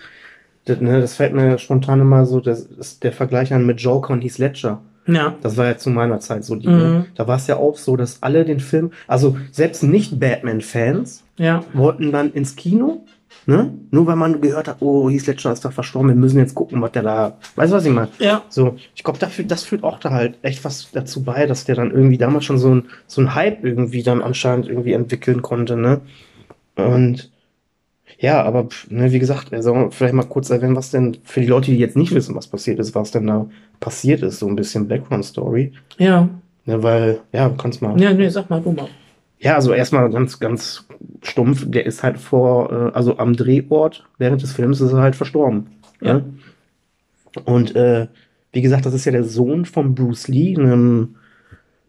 [0.66, 4.12] Das, ne, das fällt mir spontan immer so, das ist der Vergleich an mit Joker
[4.12, 4.80] und Heath Ledger.
[5.06, 6.54] Ja, Das war ja zu meiner Zeit so.
[6.56, 6.74] Die, Mhm.
[6.76, 7.06] ne?
[7.14, 11.64] Da war es ja auch so, dass alle den Film, also selbst nicht Batman-Fans, ja,
[11.72, 13.02] wollten dann ins Kino,
[13.46, 13.72] ne?
[13.90, 16.80] Nur weil man gehört hat, oh, Heath Ledger ist da verstorben, wir müssen jetzt gucken,
[16.82, 18.08] was der da, weißt du, was ich meine?
[18.18, 21.64] ja, So, ich glaube, dafür, das führt auch da halt echt was dazu bei, dass
[21.64, 25.42] der dann irgendwie damals schon so ein, so ein Hype irgendwie dann anscheinend irgendwie entwickeln
[25.42, 26.00] konnte, ne?
[26.76, 27.30] Und
[28.18, 31.70] ja, aber ne, wie gesagt, also vielleicht mal kurz erwähnen, was denn für die Leute,
[31.70, 33.46] die jetzt nicht wissen, was passiert ist, was denn da
[33.80, 35.72] passiert ist, so ein bisschen Background-Story.
[35.98, 36.28] ja.
[36.66, 37.98] Ne, weil, ja, du kannst mal.
[37.98, 38.86] Ja, nee, sag mal, du mal.
[39.40, 40.86] Ja, also erstmal ganz, ganz
[41.22, 45.16] stumpf, der ist halt vor, äh, also am Drehort während des Films ist er halt
[45.16, 45.68] verstorben.
[46.00, 46.14] Ja.
[46.14, 46.24] Ne?
[47.44, 48.08] Und äh,
[48.52, 51.16] wie gesagt, das ist ja der Sohn von Bruce Lee, einem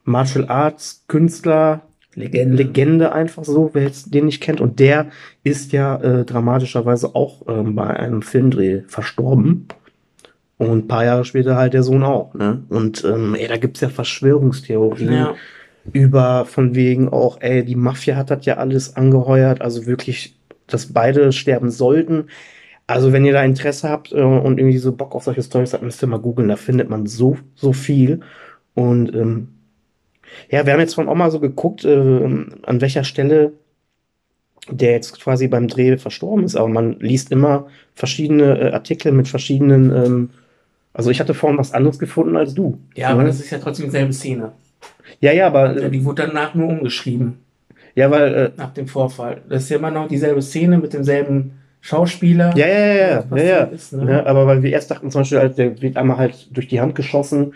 [0.04, 1.82] Martial Arts Künstler,
[2.14, 2.56] Legende.
[2.56, 4.62] Legende einfach so, wer jetzt den nicht kennt.
[4.62, 5.08] Und der
[5.44, 9.68] ist ja äh, dramatischerweise auch ähm, bei einem Filmdreh verstorben.
[10.58, 12.34] Und ein paar Jahre später halt der Sohn auch.
[12.34, 12.64] Ne?
[12.70, 15.36] Und ähm, ey, da gibt's ja Verschwörungstheorien Ja,
[15.94, 20.36] über von wegen auch, ey, die Mafia hat das ja alles angeheuert, also wirklich,
[20.68, 22.26] dass beide sterben sollten.
[22.88, 25.84] Also wenn ihr da Interesse habt äh, und irgendwie so Bock auf solche Storys habt,
[25.84, 28.20] müsst ihr mal googeln, da findet man so, so viel.
[28.74, 29.50] Und ähm,
[30.50, 32.26] ja, wir haben jetzt von auch mal so geguckt, äh,
[32.64, 33.54] an welcher Stelle
[34.70, 39.28] der jetzt quasi beim Dreh verstorben ist, aber man liest immer verschiedene äh, Artikel mit
[39.28, 40.30] verschiedenen, ähm,
[40.94, 42.78] also ich hatte vorhin was anderes gefunden als du.
[42.96, 44.52] ja, aber das ist ja trotzdem dieselbe Szene.
[45.20, 47.40] Ja, ja, aber äh, Die wurde danach nur umgeschrieben,
[47.96, 49.42] ja, weil äh, nach dem Vorfall.
[49.50, 52.56] Das ist ja immer noch dieselbe Szene mit demselben Schauspieler.
[52.56, 54.12] Ja, ja, ja, ja, ja, ist, ne?
[54.12, 54.26] ja.
[54.26, 56.96] Aber weil wir erst dachten zum Beispiel, halt, der wird einmal halt durch die Hand
[56.96, 57.54] geschossen.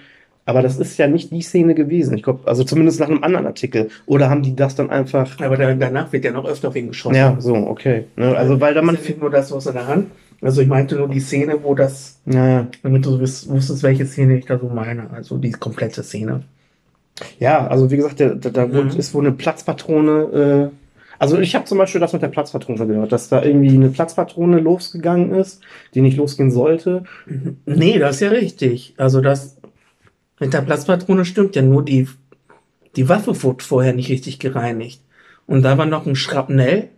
[0.47, 2.15] Aber das ist ja nicht die Szene gewesen.
[2.17, 3.89] Ich glaube, also zumindest nach einem anderen Artikel.
[4.05, 5.39] Oder haben die das dann einfach.
[5.41, 7.15] Aber da, danach wird ja noch öfter auf ihn geschossen.
[7.15, 8.05] Ja, so, okay.
[8.15, 8.95] Ne, also weil da man.
[8.95, 10.11] Nicht nur das aus seiner Hand.
[10.41, 12.67] Also ich meinte nur die Szene, wo das, Ja, ja.
[12.83, 15.09] damit du wusstest, welche Szene ich da so meine.
[15.11, 16.43] Also die komplette Szene.
[17.39, 18.89] Ja, also wie gesagt, der, da Mhm.
[18.97, 20.71] ist wohl eine Platzpatrone.
[20.71, 20.75] Äh,
[21.17, 24.59] also ich habe zum Beispiel das mit der Platzpatrone gehört, dass da irgendwie eine Platzpatrone
[24.59, 25.61] losgegangen ist,
[25.93, 27.03] die nicht losgehen sollte.
[27.65, 28.93] Nee, das ist ja richtig.
[28.97, 29.57] Also das
[30.39, 32.09] mit der Platzpatrone stimmt ja nur, die,
[32.97, 35.01] die Waffe wurde vorher nicht richtig gereinigt.
[35.47, 36.89] Und da war noch ein Schrapnell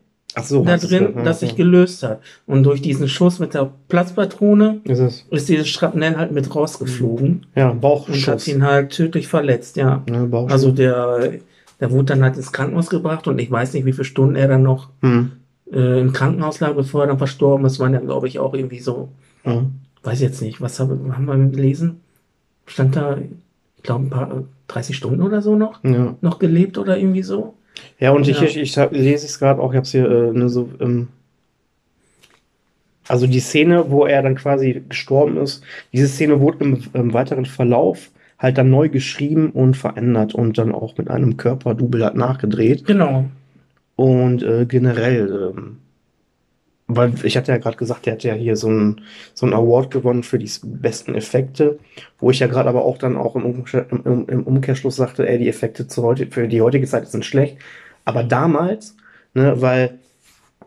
[0.43, 0.63] so.
[0.63, 1.55] da drin, ja, das sich ja.
[1.57, 2.19] gelöst hat.
[2.45, 7.69] Und durch diesen Schuss mit der Platzpatrone Ist ist dieses Schrapnell halt mit rausgeflogen Ja,
[7.69, 8.47] und hat Bauchschuss.
[8.47, 10.03] ihn halt tödlich verletzt, ja.
[10.07, 10.51] Bauchschuss.
[10.51, 11.33] Also der,
[11.79, 14.47] der wurde dann halt ins Krankenhaus gebracht und ich weiß nicht, wie viele Stunden er
[14.47, 15.31] dann noch Hm.
[15.71, 17.79] äh, im Krankenhaus lag, bevor er dann verstorben ist.
[17.79, 19.09] Waren ja, glaube ich, auch irgendwie so,
[19.45, 19.63] Ja.
[20.03, 22.01] weiß jetzt nicht, was haben, haben wir gelesen?
[22.65, 23.17] Stand da,
[23.77, 26.15] ich glaube, ein paar, 30 Stunden oder so noch, ja.
[26.19, 27.53] noch gelebt oder irgendwie so?
[27.99, 28.47] Ja, und ich, Ja.
[28.47, 30.69] ich, ich hab, lese es gerade auch, ich habe es hier äh, ne, so.
[30.79, 31.07] Ähm,
[33.07, 35.63] also die Szene, wo er dann quasi gestorben ist,
[35.93, 40.73] diese Szene wurde im, im weiteren Verlauf halt dann neu geschrieben und verändert und dann
[40.73, 42.85] auch mit einem Körperdouble nachgedreht.
[42.85, 43.25] Genau.
[43.95, 45.77] Und äh, generell, ähm,
[46.87, 49.01] weil ich hatte ja gerade gesagt, der hat ja hier so einen
[49.33, 51.79] so einen Award gewonnen für die besten Effekte,
[52.17, 55.37] wo ich ja gerade aber auch dann auch im, Umkehr, im, im, Umkehrschluss sagte, ey,
[55.37, 57.57] die Effekte zu heute, für die heutige Zeit sind schlecht.
[58.05, 58.95] Aber damals,
[59.33, 59.99] ne, weil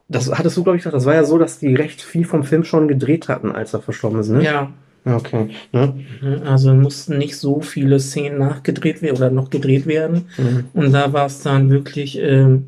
[0.08, 2.44] das hattest du, glaube ich, gesagt, das war ja so, dass die recht viel vom
[2.44, 4.42] Film schon gedreht hatten, als er verstorben ist, ne?
[4.42, 4.72] Ja.
[5.04, 5.48] Ja, Okay.
[5.72, 6.04] Ne?
[6.44, 10.26] Also mussten nicht so viele Szenen nachgedreht werden oder noch gedreht werden.
[10.36, 10.64] Mhm.
[10.74, 12.66] Und da war es dann wirklich ähm,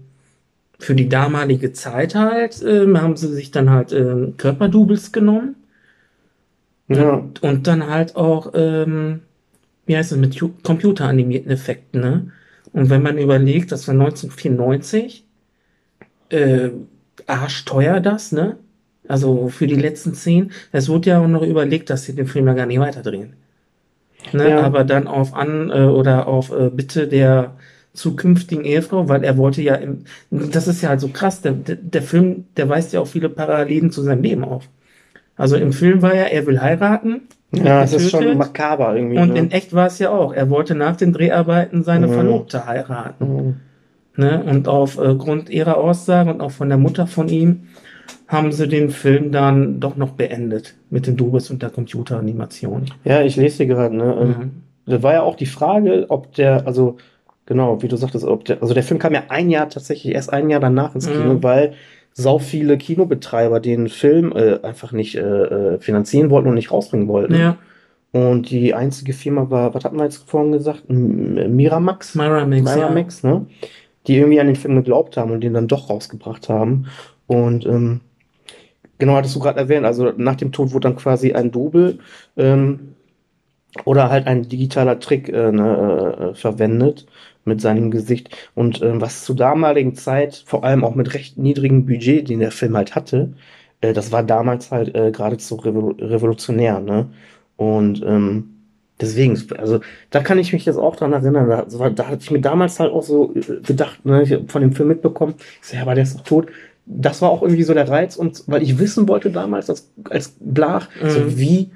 [0.82, 5.56] für die damalige Zeit halt, ähm, haben sie sich dann halt ähm, Körperdoubles genommen
[6.88, 7.14] Ja.
[7.14, 9.22] und, und dann halt auch, ähm,
[9.86, 12.32] wie heißt es, mit computeranimierten Effekten, ne?
[12.72, 15.26] Und wenn man überlegt, das war 1994,
[16.30, 16.70] äh,
[17.26, 18.58] arschteuer das, ne?
[19.08, 20.52] Also für die letzten Szenen.
[20.72, 23.34] Es wurde ja auch noch überlegt, dass sie den Film ja gar nicht weiterdrehen.
[24.32, 24.50] Ne?
[24.50, 24.62] Ja.
[24.62, 27.56] Aber dann auf an äh, oder auf äh, Bitte der
[27.94, 32.02] zukünftigen Ehefrau, weil er wollte ja im, das ist ja halt so krass, der, der,
[32.02, 34.68] Film, der weist ja auch viele Parallelen zu seinem Leben auf.
[35.36, 37.22] Also im Film war ja, er will heiraten.
[37.52, 39.18] Ja, es ist schon makaber irgendwie.
[39.18, 39.38] Und ne?
[39.38, 40.32] in echt war es ja auch.
[40.32, 42.12] Er wollte nach den Dreharbeiten seine Mhm.
[42.12, 43.24] Verlobte heiraten.
[43.24, 43.54] Mhm.
[44.16, 44.42] Ne?
[44.44, 47.68] Und aufgrund ihrer Aussagen und auch von der Mutter von ihm
[48.28, 52.86] haben sie den Film dann doch noch beendet mit den Doubles und der Computeranimation.
[53.04, 54.16] Ja, ich lese hier gerade, ne?
[54.20, 54.50] ähm, Mhm.
[54.84, 56.96] Da war ja auch die Frage, ob der, also
[57.46, 60.32] genau, wie du sagtest, ob der, also der Film kam ja ein Jahr tatsächlich erst
[60.32, 61.42] ein Jahr danach ins Kino, Mhm.
[61.42, 61.72] weil
[62.14, 67.08] sau viele Kinobetreiber den Film äh, einfach nicht äh, äh, finanzieren wollten und nicht rausbringen
[67.08, 67.34] wollten.
[67.34, 67.56] Ja,
[68.12, 70.84] Und die einzige Firma war, was hatten wir jetzt vorhin gesagt?
[70.90, 72.14] M Miramax?
[72.14, 72.70] Miramax.
[72.70, 72.76] ja.
[72.76, 73.46] Miramax, ne?
[74.06, 76.86] Die irgendwie an den Film geglaubt haben und den dann doch rausgebracht haben.
[77.26, 78.00] Und ähm,
[78.98, 81.98] genau, hattest du gerade erwähnt, also nach dem Tod wurde dann quasi ein Double
[82.36, 82.94] ähm,
[83.84, 87.06] oder halt ein digitaler Trick äh, ne, äh, verwendet
[87.44, 88.36] mit seinem Gesicht.
[88.54, 92.52] Und ähm, was zur damaligen Zeit, vor allem auch mit recht niedrigem Budget, den der
[92.52, 93.34] Film halt hatte,
[93.80, 97.08] äh, das war damals halt äh, geradezu revol revolutionär, ne?
[97.56, 98.50] Und ähm,
[99.00, 99.80] deswegen, also
[100.10, 102.80] da kann ich mich jetzt auch dran erinnern, da, so, da hatte ich mir damals
[102.80, 105.94] halt auch so äh, gedacht, ne, ich von dem Film mitbekommen, ich so, ja, aber
[105.94, 106.48] der ist doch tot.
[106.84, 110.36] Das war auch irgendwie so der Reiz, und weil ich wissen wollte damals als, als
[110.40, 111.38] Blach, so Mhm.
[111.38, 111.70] wie,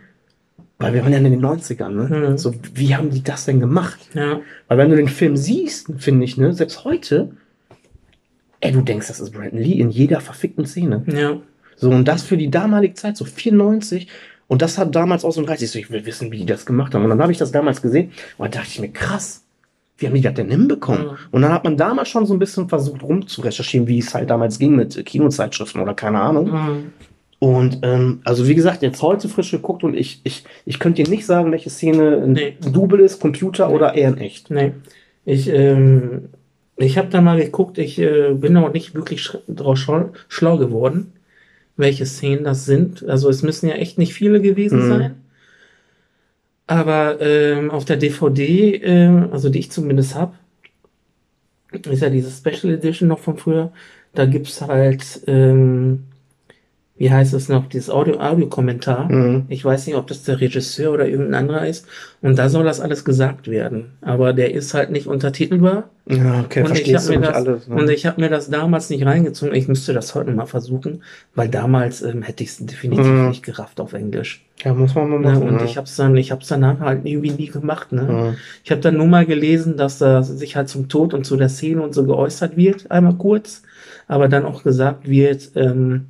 [0.78, 2.30] weil wir waren ja in den 90ern, ne?
[2.30, 2.38] Mhm.
[2.38, 3.98] So, wie haben die das denn gemacht?
[4.14, 7.30] Ja, Weil wenn du den Film siehst, finde ich, ne, selbst heute,
[8.60, 11.02] ey, du denkst, das ist Brandon Lee in jeder verfickten Szene.
[11.06, 11.38] ja,
[11.76, 14.08] So, und das für die damalige Zeit, so 94.
[14.48, 15.60] Und das hat damals auch so ein Reiz.
[15.62, 17.02] Ich so, ich will wissen, wie die das gemacht haben.
[17.02, 19.42] Und dann habe ich das damals gesehen und dann dachte ich mir, krass,
[19.98, 21.06] wie haben die das denn hinbekommen?
[21.06, 21.16] Mhm.
[21.32, 24.58] Und dann hat man damals schon so ein bisschen versucht rumzurecherchieren, wie es halt damals
[24.58, 26.50] ging mit Kinozeitschriften oder keine Ahnung.
[26.52, 26.92] Mhm.
[27.38, 31.10] Und ähm, also wie gesagt, jetzt heute frisch geguckt und ich, ich, ich könnte dir
[31.10, 32.56] nicht sagen, welche Szene ein Nee.
[32.72, 34.50] Double ist, Computer oder eher in echt.
[34.50, 34.72] Nee.
[35.26, 36.30] Ich, ähm,
[36.76, 40.56] ich habe da mal geguckt, ich äh, bin auch nicht wirklich sch drauf schlau, schlau
[40.56, 41.12] geworden,
[41.76, 43.06] welche Szenen das sind.
[43.06, 44.88] Also es müssen ja echt nicht viele gewesen Mhm.
[44.88, 45.14] sein.
[46.66, 50.34] Aber ähm, auf der DVD, ähm, also die ich zumindest hab,
[51.72, 53.72] ist ja diese Special Edition noch von früher.
[54.14, 56.04] Da gibt's halt, ähm,
[56.98, 59.12] wie heißt es noch, dieses Audio- Audio-Kommentar.
[59.12, 59.44] Mhm.
[59.48, 61.86] Ich weiß nicht, ob das der Regisseur oder irgendein anderer ist.
[62.22, 63.92] Und da soll das alles gesagt werden.
[64.00, 65.90] Aber der ist halt nicht untertitelbar.
[66.08, 67.68] Ja, okay, und ich verstehst habe du mir, das- alles.
[67.68, 67.74] Ne?
[67.76, 69.54] und ich hab mir das damals nicht reingezogen.
[69.54, 71.02] Ich müsste das heute mal versuchen,
[71.34, 73.28] weil damals ähm, hätte ich es definitiv Mhm.
[73.28, 74.42] nicht gerafft auf Englisch.
[74.64, 75.26] ja, muss man mal Ne?
[75.32, 75.42] machen.
[75.48, 75.64] Und ne?
[75.64, 77.92] ich habe es dann, ich habe es danach halt irgendwie nie gemacht.
[77.92, 78.02] Ne?
[78.04, 78.36] Mhm.
[78.64, 81.50] Ich habe dann nur mal gelesen, dass er sich halt zum Tod und zu der
[81.50, 83.62] Szene und so geäußert wird, einmal kurz,
[84.08, 86.06] aber dann auch gesagt wird, ähm,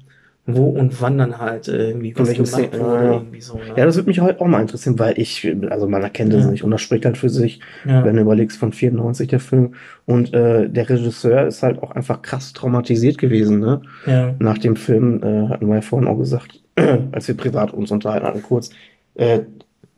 [0.49, 3.05] wo und wann dann halt äh, irgendwie was gemacht wurde.
[3.05, 3.13] ja.
[3.15, 3.63] Irgendwie so, ne?
[3.77, 6.51] Ja, das würde mich heute auch mal interessieren, weil ich, also man erkennt es Ja.
[6.53, 8.05] nicht und das spricht halt für sich, ja.
[8.05, 12.23] wenn du überlegst von 94 der Film und äh, der Regisseur ist halt auch einfach
[12.23, 13.83] krass traumatisiert gewesen, ne?
[14.07, 14.35] ja.
[14.39, 16.61] Nach dem Film äh, hatten wir ja vorhin auch gesagt,
[17.13, 18.71] als wir privat uns unterhalten hatten kurz,
[19.17, 19.41] äh,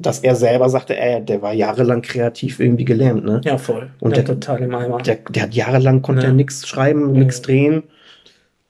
[0.00, 3.40] dass er selber sagte, ey, der war jahrelang kreativ irgendwie gelähmt, ne?
[3.44, 3.90] Ja, voll.
[4.00, 4.98] Und ja, der- total im Eimer.
[4.98, 6.28] Der, der hat jahrelang konnte Ja.
[6.28, 7.20] er nichts schreiben, Ja.
[7.20, 7.82] nichts drehen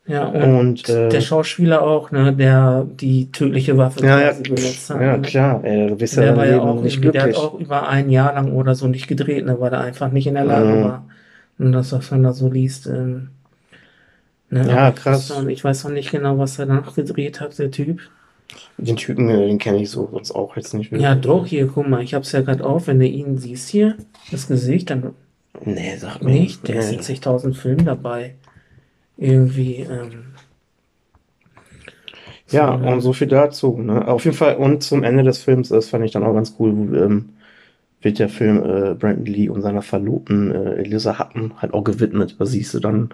[0.08, 4.88] ja, und, und äh, der Schauspieler auch, ne, der die tödliche Waffe ja, ja, benutzt
[4.90, 5.00] hat.
[5.00, 5.22] ja, ne?
[5.22, 7.46] klar, ey, du bist ja Der war ja auch, nicht irgendwie- der hat glücklich.
[7.46, 10.34] auch über ein Jahr lang oder so nicht gedreht, ne, weil er einfach nicht in
[10.34, 10.84] der Lage Mhm.
[10.84, 11.04] war.
[11.58, 13.28] Und das, was man da so liest, ähm,
[14.50, 15.30] ne, Ja, krass.
[15.30, 18.00] weiß noch- Ich weiß noch nicht genau, was er danach gedreht hat, der Typ.
[18.78, 21.86] Den Typen, äh, den kenne ich so sonst auch jetzt nicht Ja, doch, hier, guck
[21.86, 23.96] mal, ich hab's ja gerade auf, wenn du ihn siehst hier,
[24.30, 25.12] das Gesicht, dann
[25.64, 26.96] Nee, sag mir nicht, der ist nee.
[26.96, 28.36] in zigtausend Filmen dabei.
[29.18, 30.34] Irgendwie, ähm,
[32.50, 33.76] Ja, so, und so viel dazu.
[33.78, 34.06] Ne?
[34.08, 36.70] Auf jeden Fall, und zum Ende des Films, das fand ich dann auch ganz cool,
[36.96, 37.30] ähm,
[38.02, 42.36] wird der Film äh, Brandon Lee und seiner Verlobten äh, Elisa Hutton halt auch gewidmet.
[42.38, 43.10] Das siehst du dann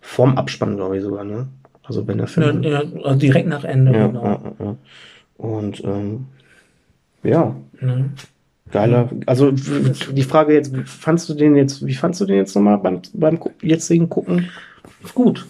[0.00, 1.48] vorm Abspann, glaube ich sogar, ne?
[1.84, 2.62] Also wenn der ja, Film.
[2.62, 4.24] ja, also direkt nach Ende, Ja, genau.
[4.24, 4.76] ja, ja, ja.
[5.38, 6.26] Und ähm,
[7.22, 8.10] ja, Ne?
[8.70, 9.10] geiler.
[9.26, 13.02] Also die Frage jetzt, fandst du den jetzt, wie fandst du den jetzt nochmal beim,
[13.14, 14.48] beim jetzigen Gucken?
[15.14, 15.46] Gut.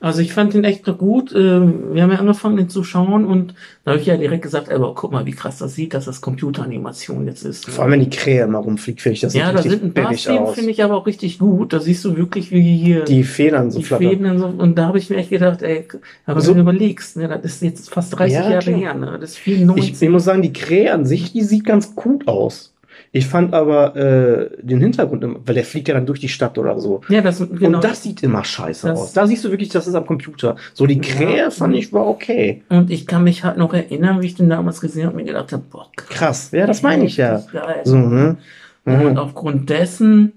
[0.00, 1.32] Also ich fand den echt gut.
[1.34, 4.70] Ähm, Wir haben ja angefangen, den zu schauen und da habe ich ja direkt gesagt,
[4.70, 7.68] aber guck mal, wie krass das sieht, dass das Computeranimation jetzt ist.
[7.70, 9.84] Vor allem, wenn die Krähe mal rumfliegt, finde ich das ja, sieht da richtig sind
[9.84, 11.72] ein paar Szenen, finde ich aber auch richtig gut.
[11.72, 14.08] Da siehst du wirklich, wie hier Die Federn so die flattern.
[14.08, 14.46] Fäden und so.
[14.46, 15.86] Und da habe ich mir echt gedacht, ey,
[16.26, 18.76] aber So- wenn du überlegst, ne, das ist jetzt fast 30 Ja, Jahre klar.
[18.78, 19.18] her, ne?
[19.20, 19.92] Das ist 94.
[19.94, 22.73] Ich, ich muss sagen, die Krähe an sich, die sieht ganz gut aus.
[23.16, 26.58] Ich fand aber äh, den Hintergrund, immer- weil der fliegt ja dann durch die Stadt
[26.58, 27.00] oder so.
[27.08, 27.76] Ja, das, genau.
[27.78, 29.12] Und das sieht immer scheiße Das- aus.
[29.12, 30.56] Da siehst du wirklich, das ist am Computer.
[30.72, 31.50] So die Krähe Ja.
[31.50, 32.62] fand ich war okay.
[32.70, 35.28] Und ich kann mich halt noch erinnern, wie ich den damals gesehen habe und mir
[35.28, 36.50] gedacht habe, boah, Krass.
[36.50, 37.40] Ja, das meine ich ja.
[37.52, 37.82] Geil.
[37.84, 38.36] So, ne?
[38.84, 39.16] Und Mhm.
[39.16, 40.32] aufgrund dessen,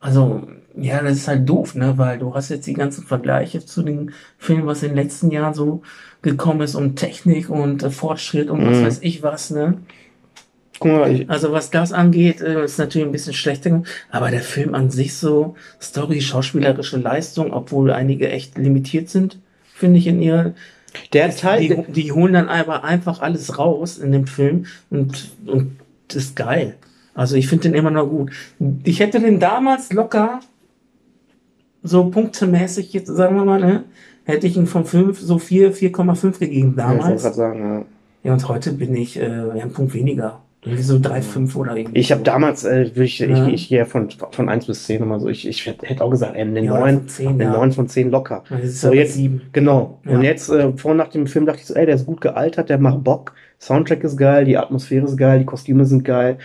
[0.00, 0.42] also,
[0.76, 4.12] ja, das ist halt doof, ne, weil du hast jetzt die ganzen Vergleiche zu den
[4.38, 5.82] Filmen, was in den letzten Jahren so
[6.22, 8.84] gekommen ist um Technik und äh, Fortschritt und was Mhm.
[8.84, 9.78] weiß ich was, ne.
[10.82, 14.40] Guck mal, ich, Also was das angeht, äh, ist natürlich ein bisschen schlechter, aber der
[14.40, 19.38] Film an sich so, Story, schauspielerische Leistung, obwohl einige echt limitiert sind,
[19.74, 20.52] finde ich in ihrer,
[21.12, 25.78] der Teil, die, die holen dann aber einfach alles raus in dem Film und, und
[26.08, 26.74] das ist geil.
[27.14, 28.32] Also ich finde den immer noch gut.
[28.84, 30.40] Ich hätte den damals locker,
[31.82, 33.84] so punktemäßig, jetzt sagen wir mal, ne,
[34.24, 37.22] hätte ich ihn von 5, so 4, 4,5 gegeben Ja, ich damals.
[37.22, 37.84] sagen, ja.
[38.24, 40.42] Ja, und heute bin ich äh, einen Punkt weniger.
[40.64, 41.98] So 3,5 oder irgendwie.
[41.98, 42.24] Ich habe so.
[42.24, 43.48] damals, äh, würde ich, Ja.
[43.48, 45.28] ich, ich gehe ja von, von 1 bis 10 immer so.
[45.28, 47.50] Ich, ich hätte auch gesagt, ey, eine Ja, 9, von 10, eine ja.
[47.52, 48.44] 9 von 10 locker.
[48.64, 49.42] So, jetzt- sieben.
[49.52, 49.98] Genau.
[50.04, 50.12] Ja.
[50.12, 52.20] Und jetzt, äh, vor und nach dem Film dachte ich so, ey, der ist gut
[52.20, 53.34] gealtert, der macht Bock.
[53.58, 56.38] Soundtrack ist geil, die Atmosphäre ist geil, die Kostüme sind geil.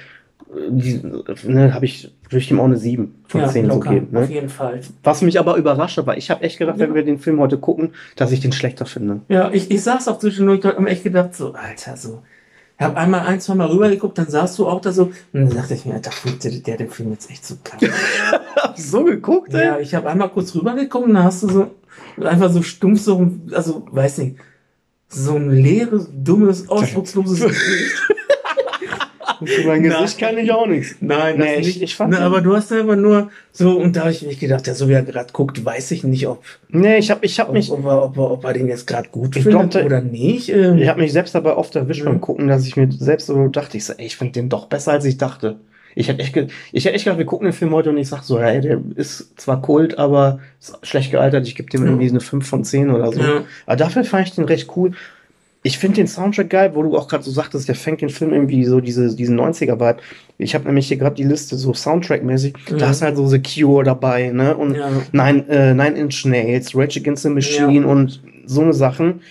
[0.49, 0.99] Äh, Die,
[1.45, 4.07] ne, habe ich, würde ich ihm auch eine 7 von Ja, 10 so locker, geben.
[4.17, 4.33] auf Ne?
[4.33, 4.79] jeden Fall.
[5.03, 6.87] Was mich aber überrascht hat, weil ich habe echt gedacht, Ja.
[6.87, 9.19] wenn wir den Film heute gucken, dass ich den schlechter finde.
[9.29, 12.23] Ja, ich, ich saß auch zwischendurch, da hab mir echt gedacht, so, Alter, so.
[12.79, 15.49] Ich habe einmal ein, zwei Mal rübergeguckt, dann saßt du auch da so, und dann
[15.49, 17.91] dachte ich mir, Alter, findet der, der den Film jetzt echt so kacke.
[18.75, 19.65] So geguckt, ey?
[19.65, 21.71] ja, ich habe einmal kurz rübergeguckt und dann hast du so,
[22.23, 24.37] einfach so stumpf, so, also, weiß nicht,
[25.07, 27.95] so ein leeres, dummes, ausdrucksloses Gesicht.
[29.45, 30.95] Für mein Gesicht kann ich auch nichts.
[30.99, 31.81] Nein, Nee, ich- nicht.
[31.81, 34.67] ich fand den- aber du hast einfach nur so, und da habe ich mich gedacht,
[34.67, 37.49] ja, so wie er gerade guckt, weiß ich nicht, ob, Nee, ich habe ich hab
[37.49, 39.85] ob, mich, ob, er, ob, er, ob er den jetzt gerade gut findet glaub, der-
[39.85, 40.49] oder nicht.
[40.49, 42.05] Ähm, ich hab mich selbst dabei oft erwischt Mhm.
[42.05, 44.65] beim Gucken, dass ich mir selbst so dachte, ich so, ey, ich finde den doch
[44.67, 45.57] besser, als ich dachte.
[45.95, 48.07] Ich hätte echt, ge- ich hätte echt gedacht, wir gucken den Film heute und ich
[48.07, 50.39] sag so, ey, der ist zwar Kult, aber
[50.83, 53.19] schlecht gealtert, ich gebe dem irgendwie eine 5 von 10 oder so.
[53.19, 53.43] Ja.
[53.65, 54.91] Aber dafür fand ich den recht cool.
[55.63, 58.31] Ich finde den Soundtrack geil, wo du auch gerade so sagtest, der fängt den Film
[58.31, 59.97] irgendwie so diese, diesen 90er-Vibe.
[60.37, 62.53] Ich habe nämlich hier gerade die Liste so Soundtrack-mäßig.
[62.71, 62.77] Mhm.
[62.77, 64.55] Da ist halt so The Cure dabei, ne?
[64.55, 64.89] Und Ja.
[65.11, 69.21] Nine, äh, Nine Inch Nails, Rage Against the Machine und so eine Sachen.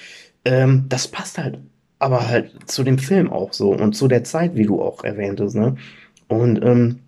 [0.45, 1.59] Ähm, das passt halt,
[1.99, 5.57] aber halt zu dem Film auch so und zu der Zeit, wie du auch erwähntest,
[5.57, 5.77] ne?
[6.29, 7.01] Und ähm,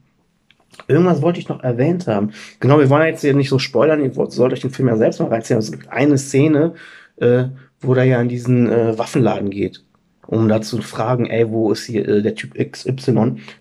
[0.87, 2.31] irgendwas wollte ich noch erwähnt haben.
[2.61, 5.21] Genau, wir wollen jetzt hier nicht so spoilern, ihr sollt euch den Film ja selbst
[5.21, 5.59] mal reinziehen.
[5.59, 6.75] Es gibt eine Szene,
[7.17, 7.45] äh,
[7.81, 9.85] wo der ja in diesen äh, Waffenladen geht,
[10.27, 12.97] um da zu fragen, ey, wo ist hier äh, der Typ XY?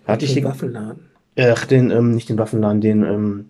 [0.06, 1.00] Da hatte ich Den den, Waffenladen.
[1.40, 3.44] Ach, den, ähm, nicht den Waffenladen, den, ähm,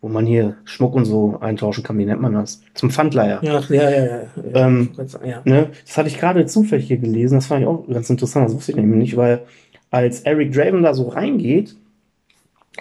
[0.00, 2.62] wo man hier Schmuck und so eintauschen kann, wie nennt man das?
[2.74, 3.38] Zum Pfandleiher.
[3.42, 4.22] Ja, ja, ja, ja.
[4.54, 4.90] Ähm,
[5.24, 5.42] ja.
[5.44, 5.68] Ne?
[5.86, 8.72] Das hatte ich gerade zufällig hier gelesen, das fand ich auch ganz interessant, das wusste
[8.72, 9.42] ich nämlich nicht, weil
[9.90, 11.76] als Eric Draven da so reingeht,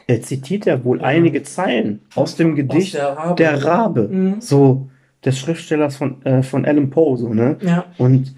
[0.08, 1.04] er zitiert er wohl Ja.
[1.06, 3.36] einige Zeilen aus dem Gedicht der Rabe.
[3.36, 4.36] Der Rabe, Mhm.
[4.40, 4.88] so
[5.26, 7.58] des Schriftstellers von, äh, von Alan Poe, so, ne?
[7.62, 8.34] Ja, Und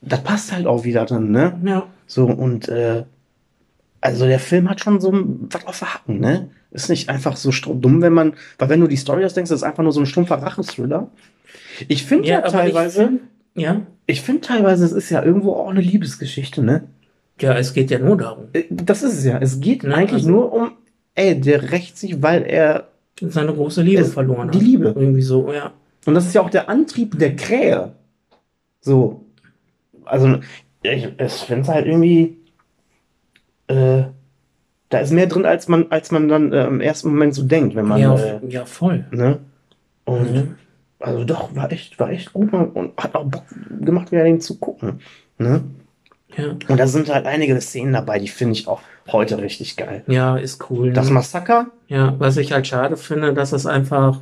[0.00, 1.58] das passt halt auch wieder dann, ne?
[1.64, 1.86] ja.
[2.06, 3.04] So, und äh,
[4.00, 6.48] also der Film hat schon so ein- was auf der Hacken, ne?
[6.70, 9.64] Ist nicht einfach so dumm, wenn man, weil wenn du die Story ausdenkst, das ist
[9.64, 11.08] einfach nur so ein stumpfer Rachenthriller.
[11.88, 13.20] Ich finde ja, aber teilweise, Ich find,
[13.54, 13.80] ja.
[14.06, 16.84] ich finde teilweise, es ist ja irgendwo auch eine Liebesgeschichte, ne?
[17.40, 18.44] ja, es geht ja nur darum.
[18.52, 19.38] Äh, Das ist es ja.
[19.38, 20.70] Es geht Ne, eigentlich also- nur um,
[21.14, 22.88] ey, der rächt sich, weil er,
[23.20, 24.64] Seine große Liebe verloren die hat.
[24.64, 24.94] Liebe.
[24.96, 25.72] Irgendwie so, ja.
[26.08, 27.92] Und das ist ja auch der Antrieb der Krähe.
[28.80, 29.24] So.
[30.04, 30.38] Also,
[30.82, 32.38] ich, ich finde es halt irgendwie,
[33.68, 34.04] äh,
[34.88, 37.74] da ist mehr drin, als man, als man dann äh, im ersten Moment so denkt,
[37.76, 39.04] wenn man, ja, äh, ja, voll.
[39.10, 39.38] ne?
[40.04, 40.54] Und, Mhm.
[40.98, 43.44] also doch, war echt, war echt gut und hat auch Bock
[43.80, 45.00] gemacht, wieder den zu gucken,
[45.38, 45.62] ne?
[46.36, 46.50] Ja.
[46.68, 50.04] Und da sind halt einige Szenen dabei, die finde ich auch heute richtig geil.
[50.06, 50.92] ja, ist cool.
[50.92, 51.14] Das ne?
[51.14, 54.20] Massaker, Ja, was ich halt schade finde, dass es einfach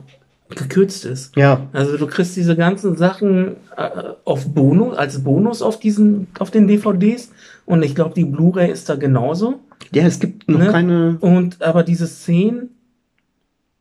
[0.49, 1.35] gekürzt ist.
[1.37, 3.89] ja, Also du kriegst diese ganzen Sachen äh,
[4.25, 7.31] auf Bonus, als Bonus auf diesen, auf den DVDs.
[7.65, 9.61] Und ich glaube, die Blu-ray ist da genauso.
[9.93, 10.67] Ja, es gibt noch Ne?
[10.71, 11.17] keine.
[11.21, 12.71] Und aber diese Szenen,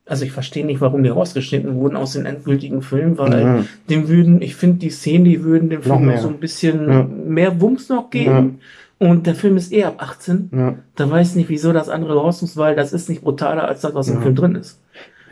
[0.08, 3.66] also ich verstehe nicht, warum die rausgeschnitten wurden aus den endgültigen Filmen, weil Ja.
[3.90, 7.04] dem würden, ich finde, die Szenen, die würden dem Film noch so ein bisschen Ja.
[7.04, 8.60] mehr Wumms noch geben.
[8.98, 10.50] Und der Film ist eh ab 18.
[10.54, 13.68] Ja, Da weiß ich nicht, wieso das andere raus muss, weil das ist nicht brutaler
[13.68, 14.22] als das, was im Ja.
[14.22, 14.80] Film drin ist.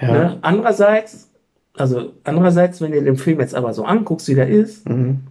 [0.02, 0.12] Ja.
[0.12, 0.38] Ne?
[0.42, 1.30] Andererseits,
[1.76, 5.22] also andererseits, wenn du den Film jetzt aber so anguckst, wie der ist, Mhm.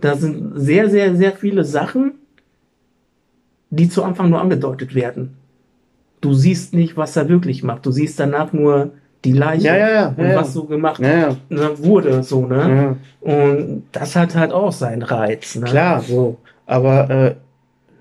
[0.00, 2.14] da sind sehr, sehr, sehr viele Sachen,
[3.70, 5.36] die zu Anfang nur angedeutet werden.
[6.20, 7.84] Du siehst nicht, was er wirklich macht.
[7.86, 8.90] Du siehst danach nur
[9.24, 12.96] die Leiche Ja, ja, und was so gemacht ne, wurde, so, ne?
[13.20, 15.64] Und das hat halt auch seinen Reiz, ne?
[15.66, 16.38] Klar, so.
[16.64, 17.34] Aber äh,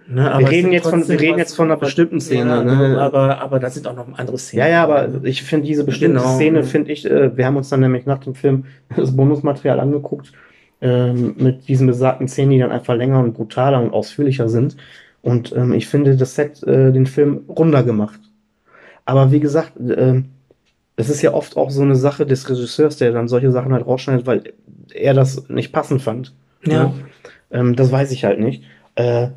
[0.08, 2.50] Ne, wir reden jetzt von, wir reden jetzt von einer bestimmten Szene.
[2.50, 3.02] Ja, ne?
[3.02, 4.60] aber, aber da sind auch noch andere Szenen.
[4.60, 6.36] Ja, ja, aber ich finde diese bestimmte Genau.
[6.36, 10.32] Szene, finde ich, äh, wir haben uns dann nämlich nach dem Film das Bonusmaterial angeguckt,
[10.82, 14.78] ähm, mit diesen besagten Szenen, die dann einfach länger und brutaler und ausführlicher sind.
[15.24, 18.20] Und ähm, ich finde, das Set äh, den Film runder gemacht.
[19.06, 20.26] Aber wie gesagt, ähm,
[20.98, 23.86] es ist ja oft auch so eine Sache des Regisseurs, der dann solche Sachen halt
[23.86, 24.44] rausschneidet, weil
[24.94, 26.34] er das nicht passend fand.
[26.64, 26.86] Ja.
[26.86, 26.94] Ne?
[27.52, 28.64] Ähm, das weiß ich halt nicht.
[28.96, 29.30] Äh,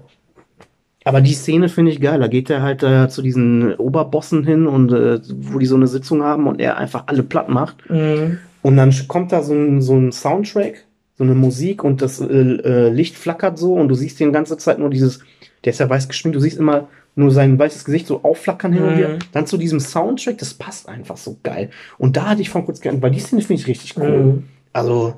[1.08, 2.20] aber die Szene finde ich geil.
[2.20, 5.86] Da geht er halt äh, zu diesen Oberbossen hin und äh, wo die so eine
[5.86, 7.88] Sitzung haben und er einfach alle platt macht.
[7.88, 8.36] Mhm.
[8.60, 10.84] Und dann kommt da so ein, so ein Soundtrack,
[11.16, 14.58] so eine Musik und das äh, äh, Licht flackert so und du siehst die ganze
[14.58, 15.20] Zeit nur dieses,
[15.64, 18.82] der ist ja weiß geschminkt, du siehst immer nur sein weißes Gesicht so aufflackern hin
[18.82, 18.98] und Mhm.
[18.98, 19.18] wieder.
[19.32, 21.70] Dann zu diesem Soundtrack, das passt einfach so geil.
[21.96, 24.10] Und da hatte ich von kurz gern, weil die Szene finde ich richtig cool.
[24.10, 24.42] Mhm.
[24.74, 25.14] Also,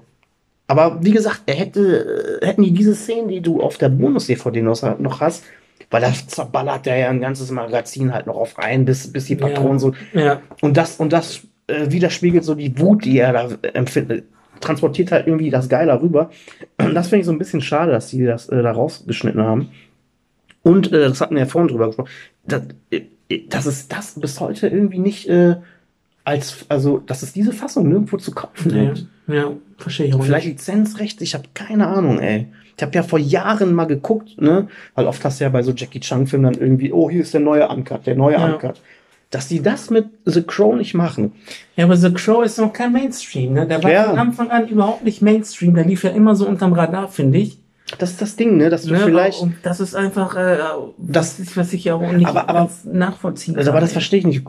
[0.68, 4.62] aber wie gesagt, er hätte, äh, hätten die diese Szenen, die du auf der Bonus-DVD
[4.62, 5.43] noch hast,
[5.91, 9.34] weil da zerballert der ja ein ganzes Magazin halt noch auf rein, bis, bis die
[9.34, 9.49] Ja.
[9.49, 9.93] Patronen so.
[10.12, 10.41] Ja.
[10.61, 14.24] Und das, und das äh, widerspiegelt so die Wut, die er da empfindet.
[14.61, 16.30] Transportiert halt irgendwie das Geile rüber.
[16.78, 19.70] Und das finde ich so ein bisschen schade, dass die das äh, da rausgeschnitten haben.
[20.62, 22.11] Und äh, das hatten wir ja vorhin drüber gesprochen.
[22.45, 23.03] Das, äh,
[23.49, 25.57] dass es das bis heute irgendwie nicht äh,
[26.24, 29.06] als, also, dass es diese Fassung nirgendwo zu kaufen Ja, gibt.
[29.28, 30.58] ja, verstehe ich auch Vielleicht nicht.
[30.58, 32.48] Lizenzrecht, ich habe keine Ahnung, ey.
[32.76, 34.68] Ich habe ja vor Jahren mal geguckt, ne?
[34.94, 37.40] Weil oft hast du ja bei so Jackie Chan-Filmen dann irgendwie, oh, hier ist der
[37.40, 38.46] neue Uncut, der neue Ja.
[38.54, 38.80] Uncut.
[39.30, 41.32] Dass die das mit The Crow nicht machen.
[41.76, 43.66] Ja, aber The Crow ist noch kein Mainstream, ne?
[43.66, 44.04] Der war Ja.
[44.10, 45.74] von Anfang an überhaupt nicht Mainstream.
[45.74, 47.58] Der lief ja immer so unterm Radar, finde ich.
[47.98, 48.70] Das ist das Ding, ne?
[48.70, 49.00] Dass du Ne?
[49.00, 49.40] vielleicht.
[49.40, 50.56] Und das ist einfach, äh,
[50.98, 53.92] Das- das ist, was ich ja auch nicht Aber- aber- ganz nachvollziehen Also, aber das
[53.92, 54.42] verstehe ich nicht.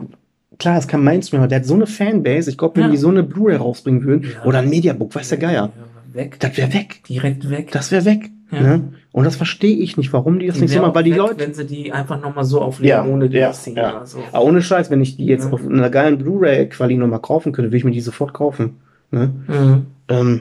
[0.62, 2.48] Klar, es kann Mainstream, aber der hat so eine Fanbase.
[2.48, 2.90] Ich glaube, wenn Ja.
[2.90, 4.44] die so eine Blu-ray rausbringen würden Ja.
[4.44, 5.70] oder ein Mediabook, weiß der Geier,
[6.12, 6.36] weg.
[6.38, 7.02] das wäre weg.
[7.08, 7.72] Direkt weg.
[7.72, 8.30] Das wäre weg.
[8.52, 8.60] Ja.
[8.60, 8.92] Ne?
[9.10, 11.18] Und das verstehe ich nicht, warum die das Die nicht so machen, weil die weg,
[11.18, 11.38] Leute.
[11.40, 13.96] Wenn sie die einfach nochmal so auflegen, Ja, ohne die ja, Szene ja.
[13.96, 14.18] oder so.
[14.30, 15.52] Aber ohne Scheiß, wenn ich die jetzt Ja.
[15.52, 18.76] auf einer geilen Blu-ray-Quali nochmal kaufen könnte, würde ich mir die sofort kaufen.
[19.10, 19.32] Ne?
[19.48, 19.86] Mhm.
[20.08, 20.40] Ähm,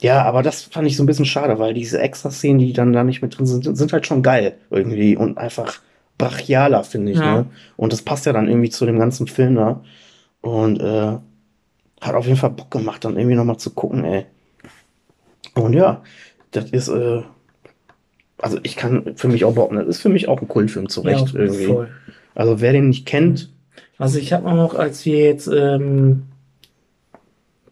[0.00, 3.04] ja, aber das fand ich so ein bisschen schade, weil diese Extra-Szenen, die dann da
[3.04, 5.74] nicht mit drin sind, sind halt schon geil irgendwie und einfach
[6.20, 7.18] brachialer, finde ich.
[7.18, 7.38] Ja.
[7.38, 7.46] Ne?
[7.76, 9.82] Und das passt ja dann irgendwie zu dem ganzen Film da.
[10.42, 11.16] Und äh,
[12.00, 14.26] hat auf jeden Fall Bock gemacht, dann irgendwie nochmal zu gucken, ey.
[15.54, 16.02] Und ja,
[16.52, 17.22] das ist, äh,
[18.38, 21.32] also ich kann für mich auch behaupten, das ist für mich auch ein Kultfilm zurecht
[21.32, 21.66] ja, irgendwie.
[21.66, 21.88] voll.
[22.34, 23.50] Also wer den nicht kennt,
[23.98, 26.22] Also ich habe auch, als wir jetzt ähm,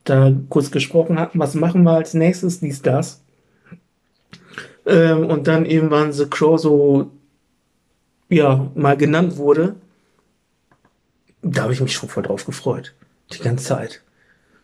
[0.05, 3.23] da kurz gesprochen hatten, was machen wir als nächstes, dies, das.
[4.85, 7.11] Ähm, und dann irgendwann The Crow so,
[8.29, 9.77] ja, mal genannt wurde,
[11.43, 12.95] da habe ich mich schon voll drauf gefreut.
[13.33, 14.03] Die ganze Zeit.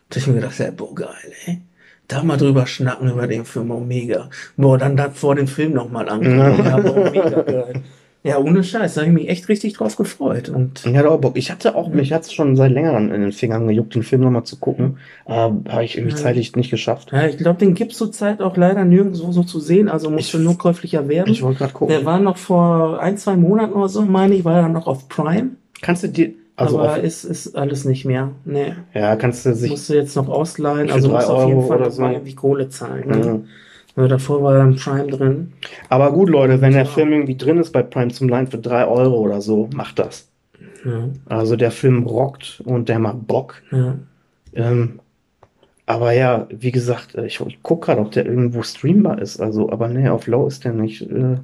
[0.09, 1.61] Da hab ich mir gedacht, ja, boah, geil, ey.
[2.07, 4.29] Da mal drüber schnacken über den Film, oh, mega.
[4.57, 6.65] Boah, dann das vor dem Film nochmal angucken.
[6.65, 7.83] ja, boah, mega geil.
[8.25, 10.49] Ja, ohne Scheiß, da habe ich mich echt richtig drauf gefreut.
[10.49, 11.37] Und ich hatte auch Bock.
[11.37, 14.21] Ich hatte auch, mich hat es schon seit längerem in den Fingern gejuckt, den Film
[14.23, 14.97] nochmal zu gucken.
[15.25, 16.21] Aber habe ich irgendwie Ja.
[16.23, 17.11] zeitlich nicht geschafft.
[17.11, 20.43] Ja, ich glaube, den gibt's zurzeit auch leider nirgendwo so zu sehen, also musste Ich-
[20.43, 21.29] nur käuflich erwerben.
[21.31, 21.95] Ich wollte gerade gucken.
[21.95, 25.07] Der war noch vor ein, zwei Monaten oder so, meine ich, war er noch auf
[25.07, 25.49] Prime,
[25.81, 28.31] Kannst du dir, also aber ist, ist alles nicht mehr.
[28.43, 31.59] Nee, ja, kannst du sich, musst du jetzt noch ausleihen, also musst du auf jeden
[31.59, 32.03] Euro Fall oder so.
[32.03, 33.07] irgendwie Kohle zahlen.
[33.07, 33.43] Ne?
[33.95, 34.07] Ja.
[34.07, 35.53] Davor war dann Prime drin.
[35.89, 36.85] aber gut, Leute, wenn der.
[36.85, 40.29] Film irgendwie drin ist bei Prime zum Leihen für drei Euro oder so, macht das.
[40.83, 43.61] Ja, Also der Film rockt und der macht Bock.
[43.71, 43.95] ja.
[44.53, 44.99] Ähm,
[45.85, 49.39] aber ja, wie gesagt, äh, ich, ich gucke gerade, ob der irgendwo streambar ist.
[49.39, 51.01] Also, aber nee, auf Low ist der nicht.
[51.03, 51.37] Äh,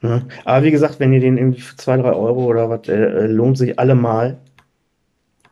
[0.00, 0.26] ne?
[0.44, 3.26] Aber wie gesagt, wenn ihr den irgendwie für 2, 3 Euro oder was, äh, äh,
[3.26, 4.38] lohnt sich allemal.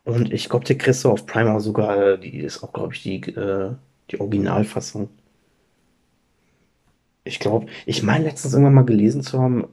[0.05, 2.95] Und ich glaube, der kriegst du auf Prime auch sogar, äh, die ist auch, glaube
[2.95, 3.73] ich, die, äh,
[4.11, 5.09] die Originalfassung.
[7.25, 9.65] Ich glaube, ich meine letztens irgendwann mal gelesen zu haben,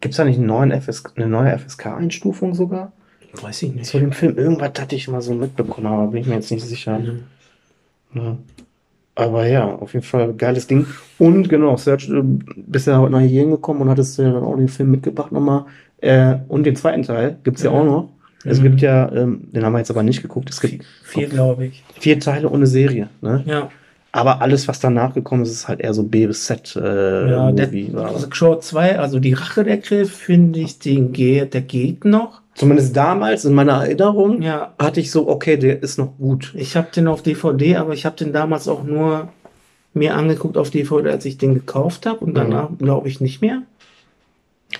[0.00, 2.92] gibt es da nicht einen neuen FS, eine neue FSK-Einstufung sogar?
[3.40, 3.86] Weiß ich nicht.
[3.86, 6.64] Zu dem Film, irgendwas hatte ich mal so mitbekommen, aber bin ich mir jetzt nicht
[6.64, 7.00] sicher.
[7.00, 8.22] Ja.
[8.22, 8.36] Ja.
[9.16, 10.86] Aber ja, auf jeden Fall geiles Ding.
[11.18, 12.22] Und genau, Serge, du
[12.56, 15.66] bist ja heute nach hier hingekommen und hattest ja dann auch den Film mitgebracht nochmal.
[16.00, 17.78] Äh, und den zweiten Teil gibt's ja Ja.
[17.78, 18.08] auch noch.
[18.44, 18.62] Es Mhm.
[18.64, 21.82] gibt ja, ähm, den haben wir jetzt aber nicht geguckt, es gibt Vier, glaube ich.
[21.98, 23.08] vier Teile ohne Serie.
[23.22, 23.42] Ne?
[23.46, 23.70] Ja,
[24.14, 27.50] Aber alles, was danach gekommen ist, ist halt eher so B bis Z äh, ja
[27.50, 27.92] der, Movie.
[27.92, 28.16] war.
[28.16, 32.40] The Crow 2, also die Rache der Grill, finde ich, den geht, der geht noch.
[32.54, 36.54] Zumindest damals in meiner Erinnerung Ja, hatte ich so, okay, der ist noch gut.
[36.56, 39.30] Ich habe den auf DVD, aber ich habe den damals auch nur
[39.94, 43.62] mir angeguckt auf DVD, als ich den gekauft habe und danach glaube ich nicht mehr.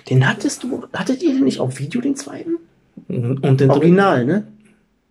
[0.09, 2.55] Den hattest du, hattet ihr den nicht auf Video, den zweiten?
[3.09, 4.47] Und den, dritten, Original, ne?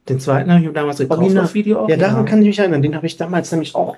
[0.09, 1.45] den zweiten habe ich mir damals gekauft Original.
[1.45, 1.89] auf Video auch.
[1.91, 2.81] Ja, daran kann ich mich erinnern.
[2.81, 3.97] Den habe ich damals nämlich auch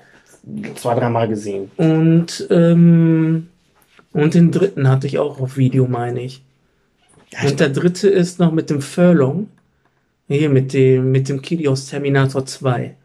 [0.75, 1.69] zwei, dreimal gesehen.
[1.77, 3.47] Und ähm,
[4.13, 6.43] Und den dritten hatte ich auch auf Video, meine ich.
[7.43, 9.47] Und der dritte ist noch mit dem Furlong.
[10.29, 12.95] Hier mit dem, mit dem Kid aus Terminator 2.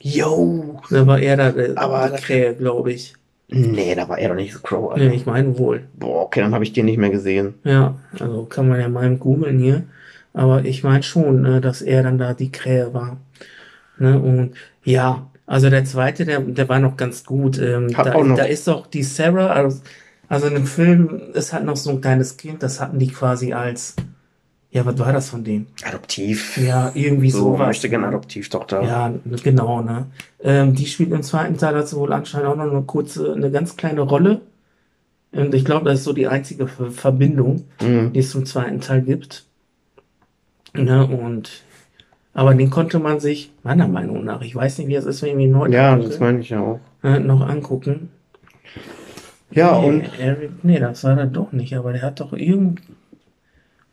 [0.00, 0.80] Yo!
[0.90, 3.14] Da war er da, der, Aber- der Krähe, glaube ich.
[3.48, 5.04] Nee, da war er doch nicht so Crow, Alter.
[5.04, 5.84] Nee, ich meine wohl.
[5.94, 7.54] Boah, okay, dann habe ich den nicht mehr gesehen.
[7.62, 9.84] Ja, also kann man ja mal googeln hier.
[10.32, 13.18] Aber ich meine schon, ne, dass er dann da die Krähe war.
[13.98, 17.58] Ne, und ja, also der zweite, der, der war noch ganz gut.
[17.58, 19.80] Ähm, da, auch noch- da ist doch die Sarah, also,
[20.28, 23.52] also in dem Film ist halt noch so ein kleines Kind, das hatten die quasi
[23.52, 23.94] als,
[24.70, 25.68] ja, was war das von denen?
[25.84, 26.56] Adoptiv.
[26.58, 27.68] Ja, irgendwie so sowas.
[27.68, 28.82] möchte gerne Adoptivtochter.
[28.82, 30.06] Ja, genau, ne?
[30.42, 33.76] Ähm, die spielt im zweiten Teil dazu wohl anscheinend auch noch eine kurze, eine ganz
[33.76, 34.40] kleine Rolle.
[35.32, 38.12] Und ich glaube, das ist so die einzige Ver- Verbindung, Mhm.
[38.12, 39.44] die es zum zweiten Teil gibt.
[40.74, 41.06] Ne?
[41.06, 41.62] Und
[42.36, 45.38] aber den konnte man sich, meiner Meinung nach, ich weiß nicht, wie es ist, wenn
[45.40, 46.80] ich ihn neu Ja, angucke, das meine ich ja auch.
[47.02, 48.10] äh, noch angucken.
[49.50, 52.80] Ja, nee, und Eric, nee, das war er doch nicht, aber der hat doch irgend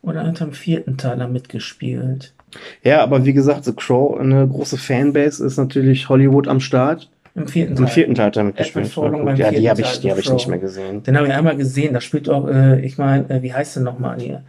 [0.02, 2.34] oder hat am vierten Teiler mitgespielt.
[2.82, 7.10] ja, aber wie gesagt, The Crow, eine große Fanbase ist natürlich Hollywood am Start.
[7.36, 7.86] Im vierten Im Teil.
[7.88, 8.94] vierten Teil hat er mitgespielt.
[9.38, 11.02] Ja, die habe ich, Teil, die habe ich nicht mehr gesehen.
[11.02, 13.82] Den habe ich einmal gesehen, da spielt auch, äh, ich meine, äh, wie heißt der
[13.82, 14.42] nochmal hier?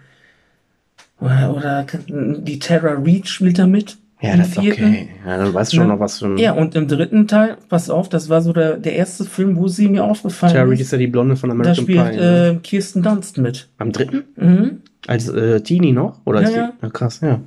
[1.20, 3.97] Oder, oder die Terra Reed spielt da mit.
[4.22, 5.09] Ja, das ist okay.
[5.26, 6.38] Ja, dann weißt du schon noch was für ein.
[6.38, 9.68] Ja, und im dritten Teil, pass auf, das war so der, der erste Film, wo
[9.68, 10.82] sie mir aufgefallen Terry ist.
[10.82, 12.18] ist ja die Blonde von Da American spielt Pie.
[12.18, 12.47] ne?
[12.47, 13.68] äh, Kirsten Dunst mit.
[13.78, 14.24] Am dritten?
[14.36, 14.82] Mhm.
[15.07, 16.22] Als äh, Teenie noch?
[16.26, 16.74] Oder Ja, ja.
[16.82, 17.39] ja, krass, ja.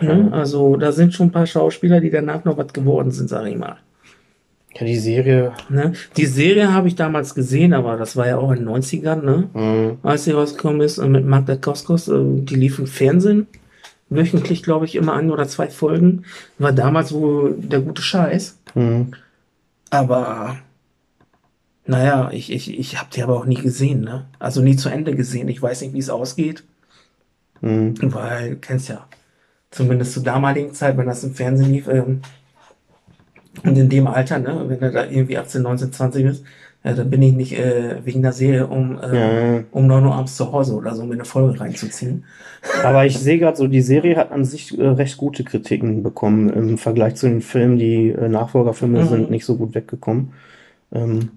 [0.00, 0.28] Ne?
[0.32, 3.56] Also da sind schon ein paar Schauspieler, die danach noch was geworden sind, sag ich
[3.56, 3.76] mal.
[4.78, 5.52] Ja, die Serie.
[5.68, 5.92] Ne?
[6.16, 9.48] Die Serie habe ich damals gesehen, aber das war ja auch in den 90ern, ne?
[9.54, 13.46] mh, als sie rausgekommen ist äh, mit Magda Koskos, äh, die lief im Fernsehen.
[14.08, 16.24] Wöchentlich, glaube ich, immer ein oder zwei Folgen.
[16.58, 18.58] War damals wohl der gute Scheiß.
[18.74, 19.06] mh.
[19.90, 20.56] Aber,
[21.86, 24.26] naja, ich, ich, ich habe die aber auch nie gesehen, ne?
[24.38, 25.48] Also nie zu Ende gesehen.
[25.48, 26.64] Ich weiß nicht, wie es ausgeht.
[27.62, 27.94] mh.
[28.02, 29.06] Weil, du kennst ja,
[29.70, 32.20] zumindest zur damaligen Zeit, wenn das im Fernsehen lief, ähm,
[33.64, 36.44] und in dem Alter, ne, wenn du da irgendwie 18, 19, 20 bist,
[36.84, 39.64] ja, dann bin ich nicht äh, wegen der Serie um, äh, Ja, ja.
[39.70, 42.24] um 9 Uhr abends zu Hause oder so, um mir eine Folge reinzuziehen.
[42.82, 46.50] Aber ich sehe gerade so, die Serie hat an sich äh, recht gute Kritiken bekommen.
[46.50, 49.04] Im Vergleich zu den Filmen, die äh, Nachfolgerfilme Mhm.
[49.04, 50.32] sind nicht so gut weggekommen.
[50.92, 51.30] Ähm,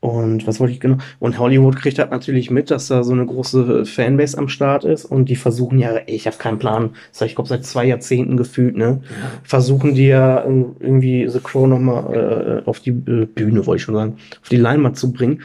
[0.00, 0.98] und was wollte ich genau?
[1.18, 4.84] Und Hollywood kriegt halt natürlich mit, dass da so eine große äh, Fanbase am Start
[4.84, 6.90] ist und die versuchen ja, ey, ich habe keinen Plan,
[7.24, 9.00] ich glaube seit zwei Jahrzehnten gefühlt, ne?
[9.42, 13.82] Versuchen die ja äh, irgendwie The Crow nochmal äh, auf die äh, Bühne, wollte ich
[13.82, 15.40] schon sagen, auf die Leinwand zu bringen.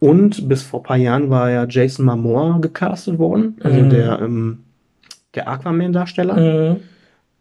[0.00, 3.90] Und bis vor ein paar Jahren war ja Jason Momoa gecastet worden, also Mhm.
[3.90, 4.58] der, ähm,
[5.36, 6.72] der Aquaman-Darsteller.
[6.74, 6.76] Mhm.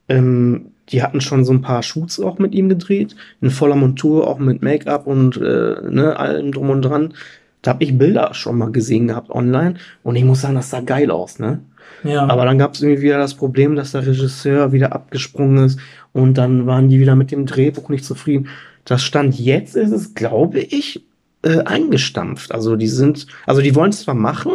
[0.09, 4.27] Ähm, die hatten schon so ein paar Shoots auch mit ihm gedreht, in voller Montur,
[4.27, 7.13] auch mit Make-up und äh, ne, allem drum und dran.
[7.61, 10.81] Da habe ich Bilder schon mal gesehen gehabt online und ich muss sagen, das sah
[10.81, 11.59] geil aus, ne?
[12.03, 12.27] Ja.
[12.27, 15.79] Aber dann gab es irgendwie wieder das Problem, dass der Regisseur wieder abgesprungen ist
[16.13, 18.47] und dann waren die wieder mit dem Drehbuch nicht zufrieden.
[18.85, 21.03] Das Stand jetzt ist es, glaube ich,
[21.43, 22.51] äh, eingestampft.
[22.53, 24.53] Also die sind, also die wollen es zwar machen,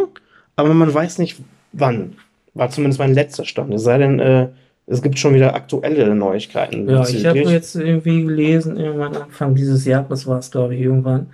[0.55, 1.37] aber man weiß nicht
[1.71, 2.13] wann.
[2.53, 3.73] War zumindest mein letzter Stand.
[3.73, 4.49] Es sei denn, äh,
[4.87, 6.89] es gibt schon wieder aktuelle Neuigkeiten.
[6.89, 11.27] Ja, ich habe jetzt irgendwie gelesen, irgendwann Anfang dieses Jahres war es, glaube ich, irgendwann,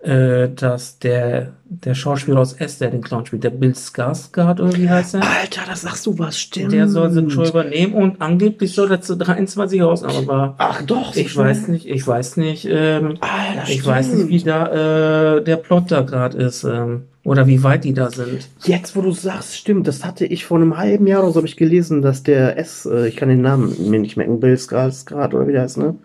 [0.00, 4.74] äh, dass der, der Schauspieler aus S, der den Clown spielt, der Bill Skarsgård oder
[4.76, 5.22] wie heißt er?
[5.22, 6.72] Alter, das sagst du was, stimmt.
[6.72, 11.14] Der soll den Show übernehmen und angeblich soll er zu 23 raus, aber Ach doch,
[11.14, 15.56] ich weiß nicht, ich weiß nicht, ähm, Alter, ich weiß nicht, wie da äh, der
[15.56, 18.48] Plot da gerade ist, ähm, oder wie weit die da sind.
[18.64, 21.46] Jetzt, wo du sagst, stimmt, das hatte ich vor einem halben Jahr oder so, habe
[21.46, 25.34] ich gelesen, dass der S, äh, ich kann den Namen mir nicht merken, Bill Skarsgård
[25.34, 25.96] oder wie der heißt, ne?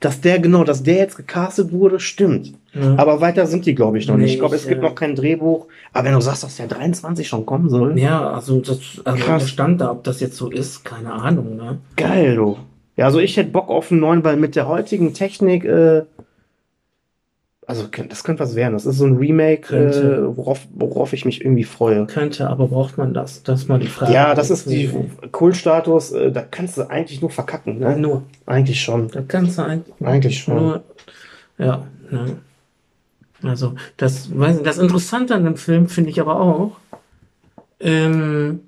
[0.00, 2.52] Dass der, genau, dass der jetzt gecastet wurde, stimmt.
[2.72, 2.94] Ja.
[2.96, 4.34] Aber weiter sind die, glaube ich, noch Nee, nicht.
[4.34, 5.66] Ich glaube, es ich, gibt äh, noch kein Drehbuch.
[5.92, 9.42] Aber wenn du sagst, dass der 23 schon kommen soll, Ja, also das, also Krass.
[9.42, 11.78] der stand da, ob das jetzt so ist, keine Ahnung, ne?
[11.96, 12.58] geil, du.
[12.96, 16.02] Ja, also ich hätte Bock auf einen neuen, weil mit der heutigen Technik, äh,
[17.68, 18.72] also das könnte was werden.
[18.72, 22.06] Das ist so ein Remake, äh, worauf, worauf ich mich irgendwie freue.
[22.06, 23.42] Könnte, aber braucht man das?
[23.42, 24.10] Das ist mal die Frage.
[24.10, 24.90] Ja, das ist die
[25.32, 27.94] Kultstatus, äh, da kannst du eigentlich nur verkacken, ne?
[27.98, 29.08] Nur, Eigentlich schon.
[29.08, 30.56] da kannst du eigentlich, Eigentlich schon.
[30.56, 30.82] nur,
[31.58, 32.38] ja, ne?
[33.42, 36.72] Also, das, weiß nicht, das Interessante an dem Film finde ich aber auch,
[37.80, 38.60] ähm,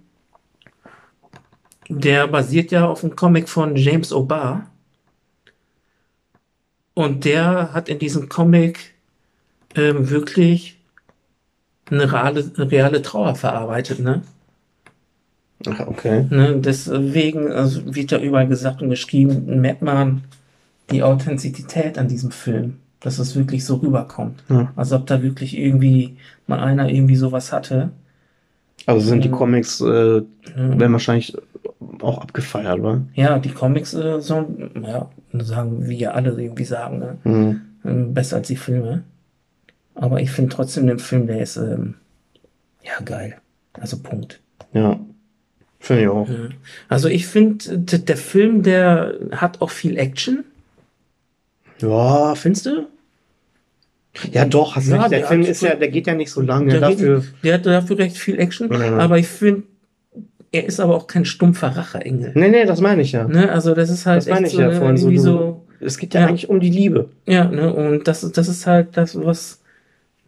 [1.88, 4.66] der basiert ja auf einem Comic von James O'Barr.
[6.95, 8.95] Und der hat in diesem Comic
[9.74, 10.78] ähm, wirklich
[11.91, 14.22] eine reale, eine reale Trauer verarbeitet, ne?
[15.68, 16.26] Ach, okay.
[16.30, 20.24] Ne, deswegen also wird da überall gesagt und geschrieben, merkt man
[20.91, 22.76] die Authentizität an diesem Film.
[23.03, 24.45] dass es wirklich so rüberkommt.
[24.51, 24.74] Ja.
[24.76, 27.88] Als ob da wirklich irgendwie mal einer irgendwie sowas hatte.
[28.84, 29.32] Also sind die Mhm.
[29.32, 30.22] Comics, äh, Ja.
[30.55, 31.34] werden wahrscheinlich
[32.01, 33.03] auch abgefeiert, oder?
[33.14, 34.47] Ja, die Comics äh, so,
[34.83, 37.18] ja, sagen wir ja alle irgendwie sagen, ne?
[37.24, 37.61] Mhm.
[37.85, 39.05] Ähm, besser als die Filme.
[39.95, 41.95] Aber ich finde trotzdem den Film, der ist ähm,
[42.83, 43.37] ja geil.
[43.74, 44.41] Also Punkt.
[44.72, 44.99] Ja.
[45.78, 46.28] Finde ich auch.
[46.91, 50.45] Also ich finde, der Film, der hat auch viel Action.
[51.81, 52.87] Ja, findest du?
[54.31, 55.12] Ja, doch, hast Ja, recht.
[55.12, 56.70] Der, der Film ist ja, der geht ja nicht so lange.
[56.70, 57.20] Der, dafür.
[57.20, 58.70] geht, der hat dafür recht viel Action.
[58.70, 58.99] Ja.
[58.99, 59.62] Aber ich finde,
[60.53, 62.32] er ist aber auch kein stumpfer Racheengel.
[62.34, 63.26] Nee, nee, das meine ich ja.
[63.28, 63.51] Ne?
[63.53, 65.22] Also das ist halt Das meine echt ich so, ja ne, vorhin so, irgendwie du-
[65.22, 66.26] so, Es geht ja, Ja.
[66.26, 67.09] eigentlich um die Liebe.
[67.26, 67.72] ja, ne?
[67.72, 69.61] Und das, ist- das ist halt das, was,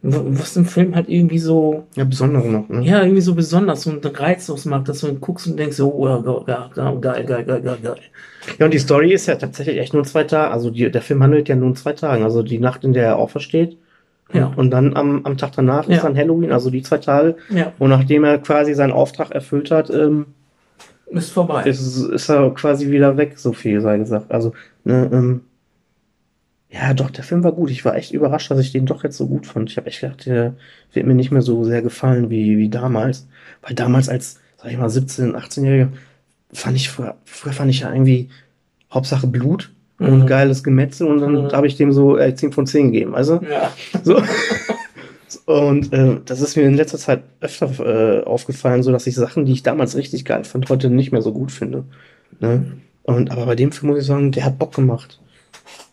[0.05, 2.83] was im Film halt irgendwie so, Ja, besonders noch, ne?
[2.85, 6.71] ja, irgendwie so besonders und reizlos macht, dass du guckst und denkst, so, oh, ja,
[6.75, 7.97] geil, geil, geil, geil, geil, geil, geil.
[8.59, 10.51] Ja, und die Story ist ja tatsächlich echt nur zwei Tage.
[10.53, 12.25] Also die, der Film handelt ja nur in zwei Tagen.
[12.25, 13.77] Also die Nacht, in der er aufersteht.
[14.33, 14.53] Ja.
[14.57, 15.97] Und dann am, am Tag danach Ja.
[15.97, 17.37] ist dann Halloween, also die zwei Tage.
[17.51, 20.27] Ja, Und nachdem er quasi seinen Auftrag erfüllt hat, ähm,
[21.11, 21.65] ist vorbei.
[21.65, 24.33] ist, ist er quasi wieder weg, so viel sei gesagt.
[24.33, 24.53] Also,
[24.85, 25.41] ne, ähm,
[26.71, 27.71] ja, doch, der Film war gut.
[27.71, 29.69] Ich war echt überrascht, dass ich den doch jetzt so gut fand.
[29.71, 30.55] Ich habe echt gedacht, der
[30.95, 33.29] wird mir nicht mehr so sehr gefallen wie, wie damals.
[33.61, 35.89] Weil damals als, sag ich mal, 17-, 18-Jähriger,
[36.55, 38.31] fand ich früher, früher fand ich ja irgendwie
[38.91, 39.71] Hauptsache Blut
[40.03, 40.27] und Mhm.
[40.27, 41.53] geiles Gemetzel und dann Mhm.
[41.53, 43.15] habe ich dem so äh, 10 von 10 gegeben.
[43.15, 43.73] Also, ja.
[44.03, 44.23] so.
[45.47, 49.45] Und äh, das ist mir in letzter Zeit öfter äh, aufgefallen, so dass ich Sachen,
[49.45, 51.85] die ich damals richtig geil fand, heute nicht mehr so gut finde.
[52.41, 52.65] Ne?
[53.03, 55.21] Und aber bei dem Film muss ich sagen, der hat Bock gemacht.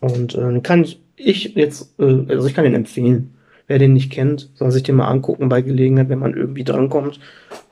[0.01, 3.33] Und äh, kann ich, ich jetzt, äh, also ich kann den empfehlen.
[3.67, 7.19] Wer den nicht kennt, soll sich den mal angucken bei Gelegenheit, wenn man irgendwie drankommt.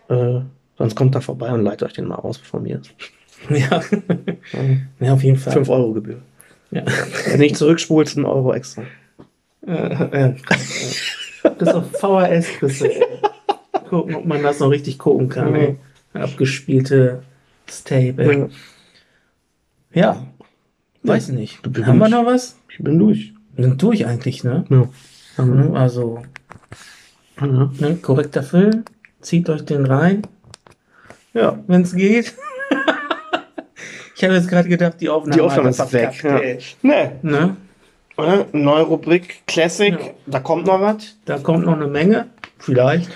[0.10, 0.42] Äh,
[0.78, 2.82] sonst kommt da vorbei und leitet euch den mal aus von mir.
[3.50, 3.82] Ja.
[5.00, 5.54] Ja, auf jeden Fall.
[5.54, 6.22] 5 Euro Gebühr.
[6.72, 6.84] Ja.
[7.28, 8.84] Wenn nicht zurückspulst, ein Euro extra.
[9.66, 10.36] Äh, äh,
[11.44, 13.04] das ist auf VHS, das, ey.
[13.90, 15.56] Gucken, ob man das noch richtig gucken kann.
[15.56, 15.76] Ey.
[16.14, 17.22] Abgespielte
[17.86, 18.50] Tape.
[19.94, 20.28] Ja, Ja.
[21.04, 21.60] Weiß nicht.
[21.64, 22.12] Du Haben wir beginnst.
[22.12, 22.58] noch was?
[22.70, 23.34] ich bin durch.
[23.56, 24.66] Wir sind durch eigentlich, ne?
[24.70, 25.44] Ja.
[25.44, 26.22] Mhm, Also,
[27.40, 27.72] Ja.
[27.80, 28.84] ne, korrekter Film.
[29.22, 30.24] Zieht euch den rein,
[31.34, 31.58] ja.
[31.68, 32.36] wenn es geht.
[34.18, 36.24] Ich habe jetzt gerade gedacht, die Aufnahme, Die Aufnahme ist weg.
[36.24, 36.38] Ja.
[36.40, 36.60] ey.
[36.82, 37.56] Ne, Ne?
[38.52, 40.10] Neue Rubrik Classic, Ja.
[40.26, 41.16] da kommt noch was.
[41.26, 42.26] Da kommt noch eine Menge.
[42.58, 43.12] Vielleicht.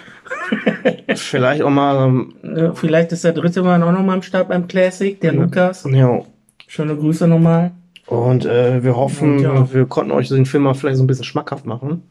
[1.16, 4.68] Vielleicht auch mal, ähm, Vielleicht ist der dritte Mann auch noch mal am Start beim
[4.68, 5.42] Classic, der Ja.
[5.42, 5.86] Lukas.
[5.92, 6.22] ja.
[6.68, 7.72] Schöne Grüße nochmal.
[8.06, 9.74] Und äh, wir hoffen, Und ja.
[9.74, 12.04] wir konnten euch den Film mal vielleicht so ein bisschen schmackhaft machen.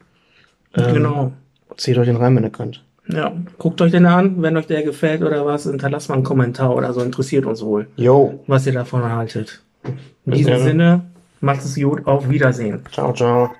[0.75, 1.31] Ähm, Genau.
[1.77, 2.83] Zieht euch den rein, wenn ihr könnt.
[3.13, 6.75] Ja, guckt euch den an, wenn euch der gefällt oder was, hinterlasst mal einen Kommentar
[6.75, 8.39] oder so, interessiert uns wohl, Jo.
[8.47, 9.61] was ihr davon haltet.
[9.83, 10.59] In Bis diesem.
[10.59, 11.01] Sinne,
[11.39, 12.81] macht es gut, auf Wiedersehen.
[12.91, 13.51] Ciao, ciao.